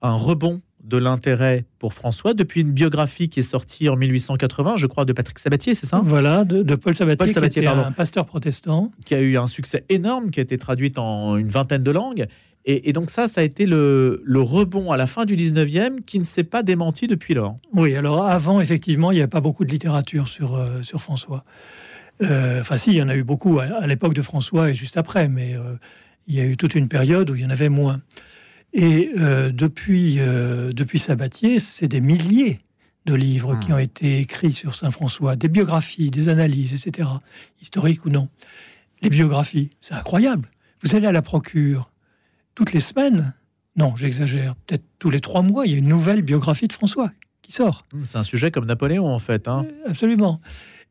un 0.02 0.14
rebond 0.14 0.60
de 0.84 0.96
l'intérêt 0.96 1.64
pour 1.78 1.94
François 1.94 2.32
depuis 2.32 2.60
une 2.60 2.70
biographie 2.72 3.28
qui 3.28 3.40
est 3.40 3.44
sortie 3.44 3.88
en 3.88 3.96
1880, 3.96 4.76
je 4.76 4.86
crois, 4.86 5.04
de 5.04 5.12
Patrick 5.12 5.38
Sabatier, 5.38 5.74
c'est 5.74 5.86
ça? 5.86 6.00
Voilà, 6.04 6.44
de, 6.44 6.62
de 6.62 6.74
Paul 6.76 6.94
Sabatier, 6.94 7.16
Paul 7.16 7.32
Sabatier, 7.32 7.62
qui 7.62 7.68
était 7.68 7.76
un 7.76 7.90
pasteur 7.92 8.24
protestant. 8.24 8.92
qui 9.04 9.14
a 9.14 9.20
eu 9.20 9.36
un 9.36 9.48
succès 9.48 9.84
énorme, 9.88 10.30
qui 10.30 10.38
a 10.38 10.44
été 10.44 10.58
traduite 10.58 10.98
en 10.98 11.36
une 11.36 11.48
vingtaine 11.48 11.82
de 11.82 11.90
langues. 11.90 12.26
Et, 12.66 12.88
et 12.88 12.92
donc 12.92 13.10
ça, 13.10 13.28
ça 13.28 13.40
a 13.40 13.44
été 13.44 13.64
le, 13.64 14.22
le 14.24 14.40
rebond 14.40 14.90
à 14.90 14.96
la 14.96 15.06
fin 15.06 15.24
du 15.24 15.36
19e 15.36 16.02
qui 16.02 16.18
ne 16.18 16.24
s'est 16.24 16.44
pas 16.44 16.62
démenti 16.62 17.06
depuis 17.06 17.34
lors. 17.34 17.58
Oui, 17.72 17.94
alors 17.94 18.26
avant, 18.26 18.60
effectivement, 18.60 19.12
il 19.12 19.14
n'y 19.14 19.20
avait 19.20 19.30
pas 19.30 19.40
beaucoup 19.40 19.64
de 19.64 19.70
littérature 19.70 20.28
sur, 20.28 20.56
euh, 20.56 20.82
sur 20.82 21.00
François. 21.00 21.44
Euh, 22.22 22.60
Enfin, 22.60 22.76
si, 22.76 22.90
il 22.92 22.96
y 22.96 23.02
en 23.02 23.08
a 23.08 23.16
eu 23.16 23.22
beaucoup 23.24 23.58
à, 23.60 23.64
à 23.64 23.86
l'époque 23.86 24.14
de 24.14 24.22
François 24.22 24.70
et 24.70 24.74
juste 24.74 24.96
après, 24.96 25.28
mais 25.28 25.54
euh, 25.54 25.76
il 26.26 26.34
y 26.34 26.40
a 26.40 26.44
eu 26.44 26.56
toute 26.56 26.74
une 26.74 26.88
période 26.88 27.28
où 27.30 27.34
il 27.34 27.42
y 27.42 27.46
en 27.46 27.50
avait 27.50 27.68
moins. 27.68 28.00
Et 28.72 29.10
euh, 29.18 29.50
depuis, 29.52 30.16
depuis 30.16 30.98
Sabatier, 30.98 31.60
c'est 31.60 31.88
des 31.88 32.00
milliers 32.00 32.60
de 33.06 33.14
livres 33.14 33.54
Hmm. 33.54 33.60
qui 33.60 33.72
ont 33.72 33.78
été 33.78 34.18
écrits 34.18 34.52
sur 34.52 34.74
Saint 34.74 34.90
François, 34.90 35.36
des 35.36 35.48
biographies, 35.48 36.10
des 36.10 36.28
analyses, 36.28 36.74
etc., 36.86 37.08
historiques 37.62 38.04
ou 38.04 38.10
non. 38.10 38.28
Les 39.02 39.10
biographies, 39.10 39.70
c'est 39.80 39.94
incroyable. 39.94 40.48
Vous 40.82 40.94
allez 40.96 41.06
à 41.06 41.12
la 41.12 41.22
procure 41.22 41.90
toutes 42.54 42.72
les 42.72 42.80
semaines, 42.80 43.34
non, 43.76 43.94
j'exagère, 43.94 44.56
peut-être 44.66 44.84
tous 44.98 45.10
les 45.10 45.20
trois 45.20 45.42
mois, 45.42 45.66
il 45.66 45.72
y 45.72 45.74
a 45.74 45.78
une 45.78 45.86
nouvelle 45.88 46.22
biographie 46.22 46.66
de 46.66 46.72
François 46.72 47.12
qui 47.42 47.52
sort. 47.52 47.84
C'est 48.06 48.18
un 48.18 48.22
sujet 48.24 48.50
comme 48.50 48.64
Napoléon, 48.66 49.06
en 49.06 49.18
fait. 49.20 49.46
hein. 49.46 49.66
Absolument. 49.86 50.40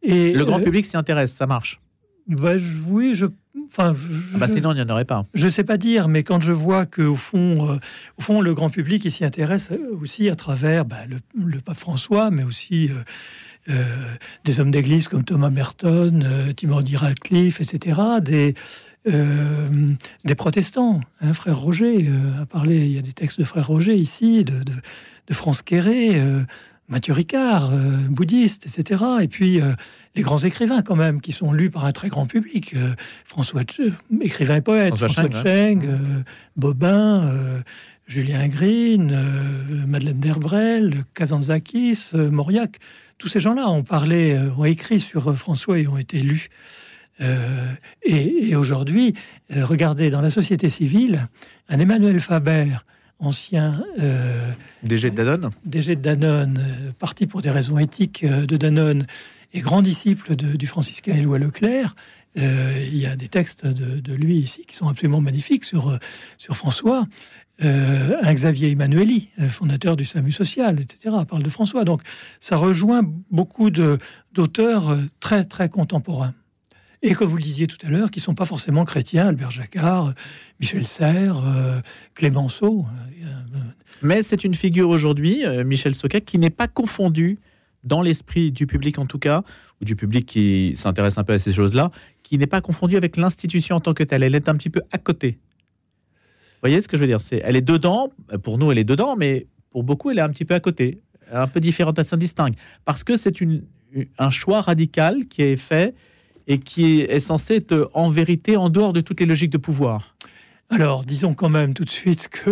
Et 0.05 0.33
Le 0.33 0.45
grand 0.45 0.59
euh, 0.59 0.63
public 0.63 0.85
s'y 0.85 0.97
intéresse, 0.97 1.31
ça 1.33 1.47
marche. 1.47 1.79
bah, 2.27 2.57
je- 2.57 2.63
oui, 2.87 3.13
je, 3.15 3.25
enfin, 3.67 3.93
je, 3.93 4.07
Ah 4.33 4.37
bah 4.37 4.47
sinon, 4.47 4.71
il 4.71 4.75
n'y 4.75 4.81
en 4.81 4.89
aurait 4.89 5.05
pas. 5.05 5.25
je 5.33 5.47
sais 5.47 5.63
pas 5.63 5.77
dire, 5.77 6.07
mais 6.07 6.23
quand 6.23 6.41
je 6.41 6.51
vois 6.53 6.85
que 6.85 7.01
au 7.01 7.15
fond, 7.15 7.69
euh, 7.71 7.77
au 8.17 8.21
fond, 8.21 8.41
le 8.41 8.53
grand 8.53 8.69
public 8.69 9.09
s'y 9.11 9.25
intéresse 9.25 9.69
euh, 9.71 9.95
aussi 10.01 10.29
à 10.29 10.35
travers 10.35 10.85
bah, 10.85 11.05
le, 11.09 11.17
le 11.43 11.59
pape 11.59 11.77
François, 11.77 12.31
mais 12.31 12.43
aussi 12.43 12.89
euh, 12.89 13.73
euh, 13.73 13.83
des 14.43 14.59
hommes 14.59 14.71
d'église 14.71 15.07
comme 15.07 15.23
Thomas 15.23 15.49
Merton, 15.49 16.19
Timothy 16.55 16.97
Radcliffe, 16.97 17.61
etc., 17.61 17.99
des 18.21 18.55
des 20.23 20.35
protestants. 20.35 20.99
Hein, 21.21 21.33
frère 21.33 21.59
Roger 21.59 22.09
a 22.41 22.45
parlé. 22.47 22.85
Il 22.85 22.91
y 22.91 22.97
a 22.97 23.01
des 23.03 23.13
textes 23.13 23.39
de 23.39 23.45
frère 23.45 23.67
Roger 23.67 23.93
ici, 23.95 24.43
de, 24.43 24.63
de, 24.63 24.71
de 25.27 25.33
France 25.33 25.61
Quéré. 25.61 26.19
Mathieu 26.87 27.13
Ricard, 27.13 27.71
euh, 27.73 27.97
bouddhiste, 28.09 28.67
etc. 28.67 29.03
Et 29.21 29.27
puis 29.27 29.59
euh, 29.59 29.73
les 30.15 30.21
grands 30.21 30.37
écrivains 30.37 30.83
quand 30.83 30.95
même, 30.95 31.19
qui 31.19 31.31
sont 31.31 31.51
lus 31.51 31.71
par 31.71 31.85
un 31.85 31.91
très 31.91 32.09
grand 32.09 32.27
public. 32.27 32.73
Euh, 32.75 32.93
François, 33.25 33.61
écrivain 34.21 34.57
et 34.57 34.61
poète, 34.61 34.95
François 34.95 35.23
François, 35.23 35.43
Cheng, 35.43 35.87
Bobin, 36.55 37.63
Julien 38.07 38.47
Green, 38.47 39.17
Madeleine 39.87 40.19
Derbrel, 40.19 41.03
Kazantzakis, 41.15 42.11
Mauriac, 42.13 42.77
tous 43.17 43.27
ces 43.27 43.39
gens-là 43.39 43.67
ont 43.67 43.83
parlé, 43.83 44.37
ont 44.57 44.65
écrit 44.65 44.99
sur 44.99 45.35
François 45.35 45.79
et 45.79 45.87
ont 45.87 45.97
été 45.97 46.21
lus. 46.21 46.49
et, 47.19 48.49
et 48.49 48.55
aujourd'hui, 48.55 49.15
regardez, 49.49 50.11
dans 50.11 50.21
la 50.21 50.29
société 50.29 50.69
civile, 50.69 51.27
un 51.67 51.79
Emmanuel 51.79 52.19
Faber, 52.19 52.77
ancien 53.19 53.83
DG 54.83 55.09
de 55.11 55.15
Danone, 55.15 55.49
DG 55.65 55.95
de 55.95 56.01
Danone, 56.01 56.93
parti 56.99 57.27
pour 57.27 57.41
des 57.41 57.49
raisons 57.49 57.77
éthiques 57.77 58.25
de 58.25 58.57
Danone, 58.57 59.05
et 59.53 59.61
grand 59.61 59.81
disciple 59.81 60.35
du 60.35 60.67
franciscain 60.67 61.15
Éloi 61.15 61.39
Leclerc, 61.39 61.95
euh, 62.37 62.85
il 62.87 62.97
y 62.97 63.05
a 63.05 63.15
des 63.15 63.29
textes 63.29 63.65
de, 63.65 64.13
lui 64.13 64.37
ici 64.37 64.65
qui 64.67 64.75
sont 64.75 64.87
absolument 64.87 65.21
magnifiques 65.21 65.63
sur, 65.63 65.89
euh, 65.89 65.97
sur 66.37 66.57
François. 66.57 67.07
Euh, 67.63 68.17
un 68.21 68.33
Xavier 68.33 68.71
Emmanueli, 68.71 69.29
fondateur 69.47 69.95
du 69.95 70.03
SAMU 70.03 70.33
social, 70.33 70.81
etc., 70.81 71.15
parle 71.27 71.43
de 71.43 71.49
François. 71.49 71.85
Donc 71.85 72.01
ça 72.41 72.57
rejoint 72.57 73.01
beaucoup 73.31 73.69
d'auteurs 73.69 74.97
très, 75.21 75.45
très 75.45 75.69
contemporains. 75.69 76.33
Et 77.07 77.13
comme 77.13 77.27
vous 77.27 77.37
le 77.37 77.43
disiez 77.43 77.67
tout 77.67 77.77
à 77.85 77.89
l'heure, 77.91 78.09
qui 78.09 78.17
ne 78.17 78.23
sont 78.23 78.33
pas 78.33 78.45
forcément 78.45 78.83
chrétiens, 78.83 79.27
Albert 79.27 79.51
Jacquard, 79.51 80.15
Michel 80.59 80.87
Serres, 80.87 81.39
Clémenceau. 82.15 82.83
Mais 84.01 84.23
c'est 84.23 84.43
une 84.43 84.55
figure 84.55 84.89
aujourd'hui, 84.89 85.43
Michel 85.63 85.93
Soquet, 85.93 86.21
qui 86.21 86.39
n'est 86.39 86.49
pas 86.49 86.67
confondu 86.67 87.37
dans 87.83 88.01
l'esprit 88.01 88.51
du 88.51 88.65
public 88.65 88.97
en 88.97 89.05
tout 89.05 89.19
cas, 89.19 89.43
ou 89.79 89.85
du 89.85 89.95
public 89.95 90.25
qui 90.25 90.73
s'intéresse 90.75 91.19
un 91.19 91.23
peu 91.23 91.33
à 91.33 91.37
ces 91.37 91.53
choses-là, 91.53 91.91
qui 92.23 92.39
n'est 92.39 92.47
pas 92.47 92.61
confondu 92.61 92.97
avec 92.97 93.17
l'institution 93.17 93.75
en 93.75 93.81
tant 93.81 93.93
que 93.93 94.03
telle. 94.03 94.23
Elle 94.23 94.33
est 94.33 94.49
un 94.49 94.55
petit 94.55 94.71
peu 94.71 94.81
à 94.91 94.97
côté. 94.97 95.37
Vous 96.53 96.61
voyez 96.61 96.81
ce 96.81 96.87
que 96.87 96.97
je 96.97 97.01
veux 97.01 97.07
dire? 97.07 97.21
C'est, 97.21 97.39
Elle 97.45 97.55
est 97.55 97.61
dedans, 97.61 98.09
pour 98.41 98.57
nous 98.57 98.71
elle 98.71 98.79
est 98.79 98.83
dedans, 98.83 99.15
mais 99.15 99.45
pour 99.69 99.83
beaucoup 99.83 100.09
elle 100.09 100.17
est 100.17 100.21
un 100.21 100.29
petit 100.29 100.45
peu 100.45 100.55
à 100.55 100.59
côté, 100.59 101.01
un 101.31 101.47
peu 101.47 101.59
différente, 101.59 101.99
elle 101.99 102.05
s'indistingue. 102.05 102.55
Parce 102.83 103.03
que 103.03 103.15
c'est 103.15 103.35
un 104.17 104.29
choix 104.31 104.61
radical 104.61 105.27
qui 105.27 105.43
est 105.43 105.57
fait 105.57 105.93
et 106.47 106.59
qui 106.59 107.01
est 107.01 107.19
censé 107.19 107.55
être 107.55 107.89
en 107.93 108.09
vérité 108.09 108.57
en 108.57 108.69
dehors 108.69 108.93
de 108.93 109.01
toutes 109.01 109.19
les 109.19 109.25
logiques 109.25 109.51
de 109.51 109.57
pouvoir. 109.57 110.15
Alors, 110.69 111.05
disons 111.05 111.33
quand 111.33 111.49
même 111.49 111.73
tout 111.73 111.83
de 111.83 111.89
suite 111.89 112.29
que 112.29 112.51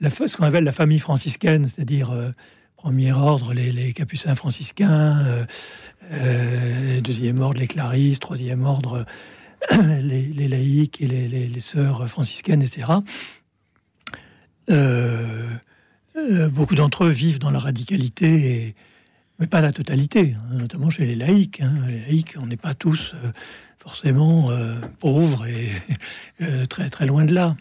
la, 0.00 0.10
ce 0.10 0.36
qu'on 0.36 0.44
appelle 0.44 0.64
la 0.64 0.72
famille 0.72 0.98
franciscaine, 0.98 1.68
c'est-à-dire 1.68 2.10
euh, 2.10 2.30
premier 2.76 3.12
ordre, 3.12 3.52
les, 3.52 3.92
capucins 3.92 4.36
franciscains, 4.36 5.24
euh, 5.26 5.44
euh, 6.12 7.00
deuxième 7.00 7.40
ordre, 7.40 7.58
les 7.58 7.66
clarisses, 7.66 8.20
troisième 8.20 8.64
ordre, 8.64 9.04
les, 9.72 10.48
laïcs 10.48 11.00
et 11.00 11.06
les, 11.06 11.58
sœurs 11.58 12.08
franciscaines, 12.08 12.62
etc. 12.62 12.92
Euh, 14.70 15.48
beaucoup 16.48 16.74
d'entre 16.76 17.06
eux 17.06 17.10
vivent 17.10 17.38
dans 17.38 17.50
la 17.50 17.58
radicalité, 17.58 18.74
mais 19.38 19.46
pas 19.46 19.60
la 19.60 19.72
totalité, 19.72 20.34
hein, 20.34 20.56
notamment 20.58 20.90
chez 20.90 21.06
les 21.06 21.14
laïcs. 21.14 21.60
Hein. 21.60 21.74
Les 21.88 22.00
laïcs, 22.00 22.36
on 22.40 22.46
n'est 22.46 22.56
pas 22.56 22.74
tous 22.74 23.14
forcément 23.78 24.50
pauvres 24.98 25.46
et 25.46 25.70
très, 26.68 26.90
très 26.90 27.06
loin 27.06 27.24
de 27.24 27.32
là. 27.32 27.56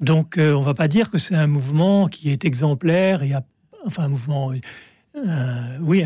Donc, 0.00 0.34
on 0.38 0.60
ne 0.60 0.64
va 0.64 0.74
pas 0.74 0.88
dire 0.88 1.10
que 1.10 1.18
c'est 1.18 1.36
un 1.36 1.46
mouvement 1.46 2.08
qui 2.08 2.30
est 2.30 2.44
exemplaire 2.44 3.22
et 3.22 3.32
a 3.32 3.44
enfin 3.86 4.04
un 4.04 4.08
mouvement, 4.08 4.52
euh, 4.52 5.78
oui, 5.80 6.04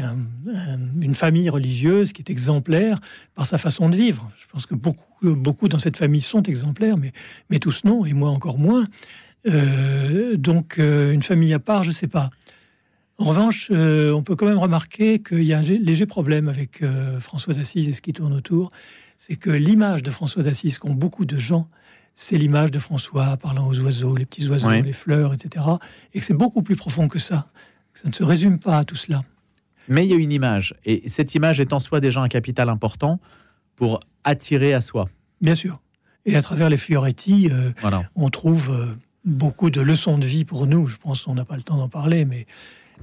une 1.00 1.14
famille 1.14 1.48
religieuse 1.48 2.12
qui 2.12 2.22
est 2.22 2.30
exemplaire 2.30 3.00
par 3.34 3.46
sa 3.46 3.58
façon 3.58 3.88
de 3.88 3.96
vivre. 3.96 4.30
Je 4.38 4.46
pense 4.46 4.66
que 4.66 4.74
beaucoup, 4.74 5.34
beaucoup 5.34 5.68
dans 5.68 5.78
cette 5.78 5.96
famille 5.96 6.20
sont 6.20 6.42
exemplaires, 6.42 6.96
mais, 6.96 7.12
mais 7.48 7.58
tous 7.58 7.84
non, 7.84 8.04
et 8.04 8.12
moi 8.12 8.30
encore 8.30 8.58
moins. 8.58 8.84
Euh, 9.48 10.36
donc 10.36 10.78
euh, 10.78 11.12
une 11.12 11.22
famille 11.22 11.54
à 11.54 11.58
part, 11.58 11.82
je 11.82 11.88
ne 11.88 11.94
sais 11.94 12.08
pas. 12.08 12.30
En 13.20 13.24
revanche, 13.24 13.70
on 13.70 14.22
peut 14.22 14.34
quand 14.34 14.46
même 14.46 14.58
remarquer 14.58 15.22
qu'il 15.22 15.42
y 15.44 15.52
a 15.52 15.58
un 15.58 15.62
léger 15.62 16.06
problème 16.06 16.48
avec 16.48 16.82
François 17.20 17.52
d'Assise 17.52 17.86
et 17.86 17.92
ce 17.92 18.00
qui 18.00 18.14
tourne 18.14 18.32
autour. 18.32 18.70
C'est 19.18 19.36
que 19.36 19.50
l'image 19.50 20.02
de 20.02 20.10
François 20.10 20.42
d'Assise 20.42 20.78
qu'ont 20.78 20.94
beaucoup 20.94 21.26
de 21.26 21.38
gens, 21.38 21.68
c'est 22.14 22.38
l'image 22.38 22.70
de 22.70 22.78
François 22.78 23.36
parlant 23.36 23.66
aux 23.66 23.78
oiseaux, 23.80 24.16
les 24.16 24.24
petits 24.24 24.48
oiseaux, 24.48 24.70
les 24.70 24.92
fleurs, 24.92 25.34
etc. 25.34 25.66
Et 26.14 26.20
que 26.20 26.24
c'est 26.24 26.34
beaucoup 26.34 26.62
plus 26.62 26.76
profond 26.76 27.08
que 27.08 27.18
ça. 27.18 27.48
Ça 27.92 28.08
ne 28.08 28.14
se 28.14 28.24
résume 28.24 28.58
pas 28.58 28.78
à 28.78 28.84
tout 28.84 28.96
cela. 28.96 29.22
Mais 29.88 30.06
il 30.06 30.10
y 30.10 30.14
a 30.14 30.16
une 30.16 30.32
image, 30.32 30.74
et 30.84 31.08
cette 31.08 31.34
image 31.34 31.60
est 31.60 31.72
en 31.72 31.80
soi 31.80 32.00
déjà 32.00 32.22
un 32.22 32.28
capital 32.28 32.68
important 32.68 33.20
pour 33.74 34.00
attirer 34.24 34.72
à 34.72 34.80
soi. 34.80 35.08
Bien 35.40 35.54
sûr. 35.54 35.80
Et 36.26 36.36
à 36.36 36.42
travers 36.42 36.68
les 36.68 36.76
Fioretti, 36.76 37.48
euh, 37.50 37.72
on 38.14 38.28
trouve 38.28 38.70
euh, 38.70 38.94
beaucoup 39.24 39.70
de 39.70 39.80
leçons 39.80 40.18
de 40.18 40.26
vie 40.26 40.44
pour 40.44 40.66
nous. 40.66 40.86
Je 40.86 40.96
pense 40.96 41.24
qu'on 41.24 41.34
n'a 41.34 41.44
pas 41.44 41.56
le 41.56 41.62
temps 41.62 41.76
d'en 41.76 41.88
parler, 41.88 42.24
mais 42.24 42.46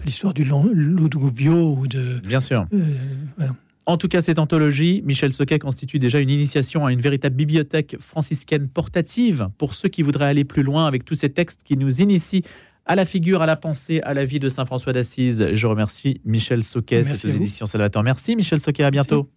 l'histoire 0.06 0.34
du 0.34 0.44
loup 0.44 1.10
de 1.10 1.18
Gubbio 1.18 1.76
ou 1.78 1.88
de... 1.88 2.20
Bien 2.26 2.40
sûr. 2.40 2.66
Euh, 2.74 3.48
en 3.86 3.98
tout 3.98 4.08
cas, 4.08 4.22
cette 4.22 4.40
anthologie, 4.40 5.02
Michel 5.06 5.32
Soquet, 5.32 5.60
constitue 5.60 5.98
déjà 5.98 6.20
une 6.20 6.30
initiation 6.30 6.86
à 6.86 6.92
une 6.92 7.00
véritable 7.00 7.36
bibliothèque 7.36 7.96
franciscaine 8.00 8.68
portative 8.68 9.50
pour 9.58 9.76
ceux 9.76 9.88
qui 9.88 10.04
voudraient 10.04 10.28
aller 10.28 10.44
plus 10.44 10.64
loin 10.64 10.88
avec 10.88 11.06
tous 11.06 11.16
ces 11.16 11.30
textes 11.30 11.62
qui 11.64 11.78
nous 11.78 12.02
initient 12.02 12.44
à 12.86 12.96
la 12.96 13.06
figure, 13.06 13.42
à 13.42 13.46
la 13.46 13.56
pensée, 13.56 14.02
à 14.02 14.14
la 14.14 14.26
vie 14.26 14.40
de 14.40 14.50
Saint 14.50 14.66
François 14.66 14.94
d'Assise. 14.94 15.50
Je 15.54 15.68
remercie 15.68 16.22
Michel 16.26 16.64
Soquet, 16.64 17.04
cette 17.04 17.26
édition 17.26 17.66
Salvatore. 17.66 18.04
Merci 18.04 18.36
Michel 18.36 18.60
Soquet, 18.60 18.84
à 18.84 18.92
bientôt. 18.92 19.30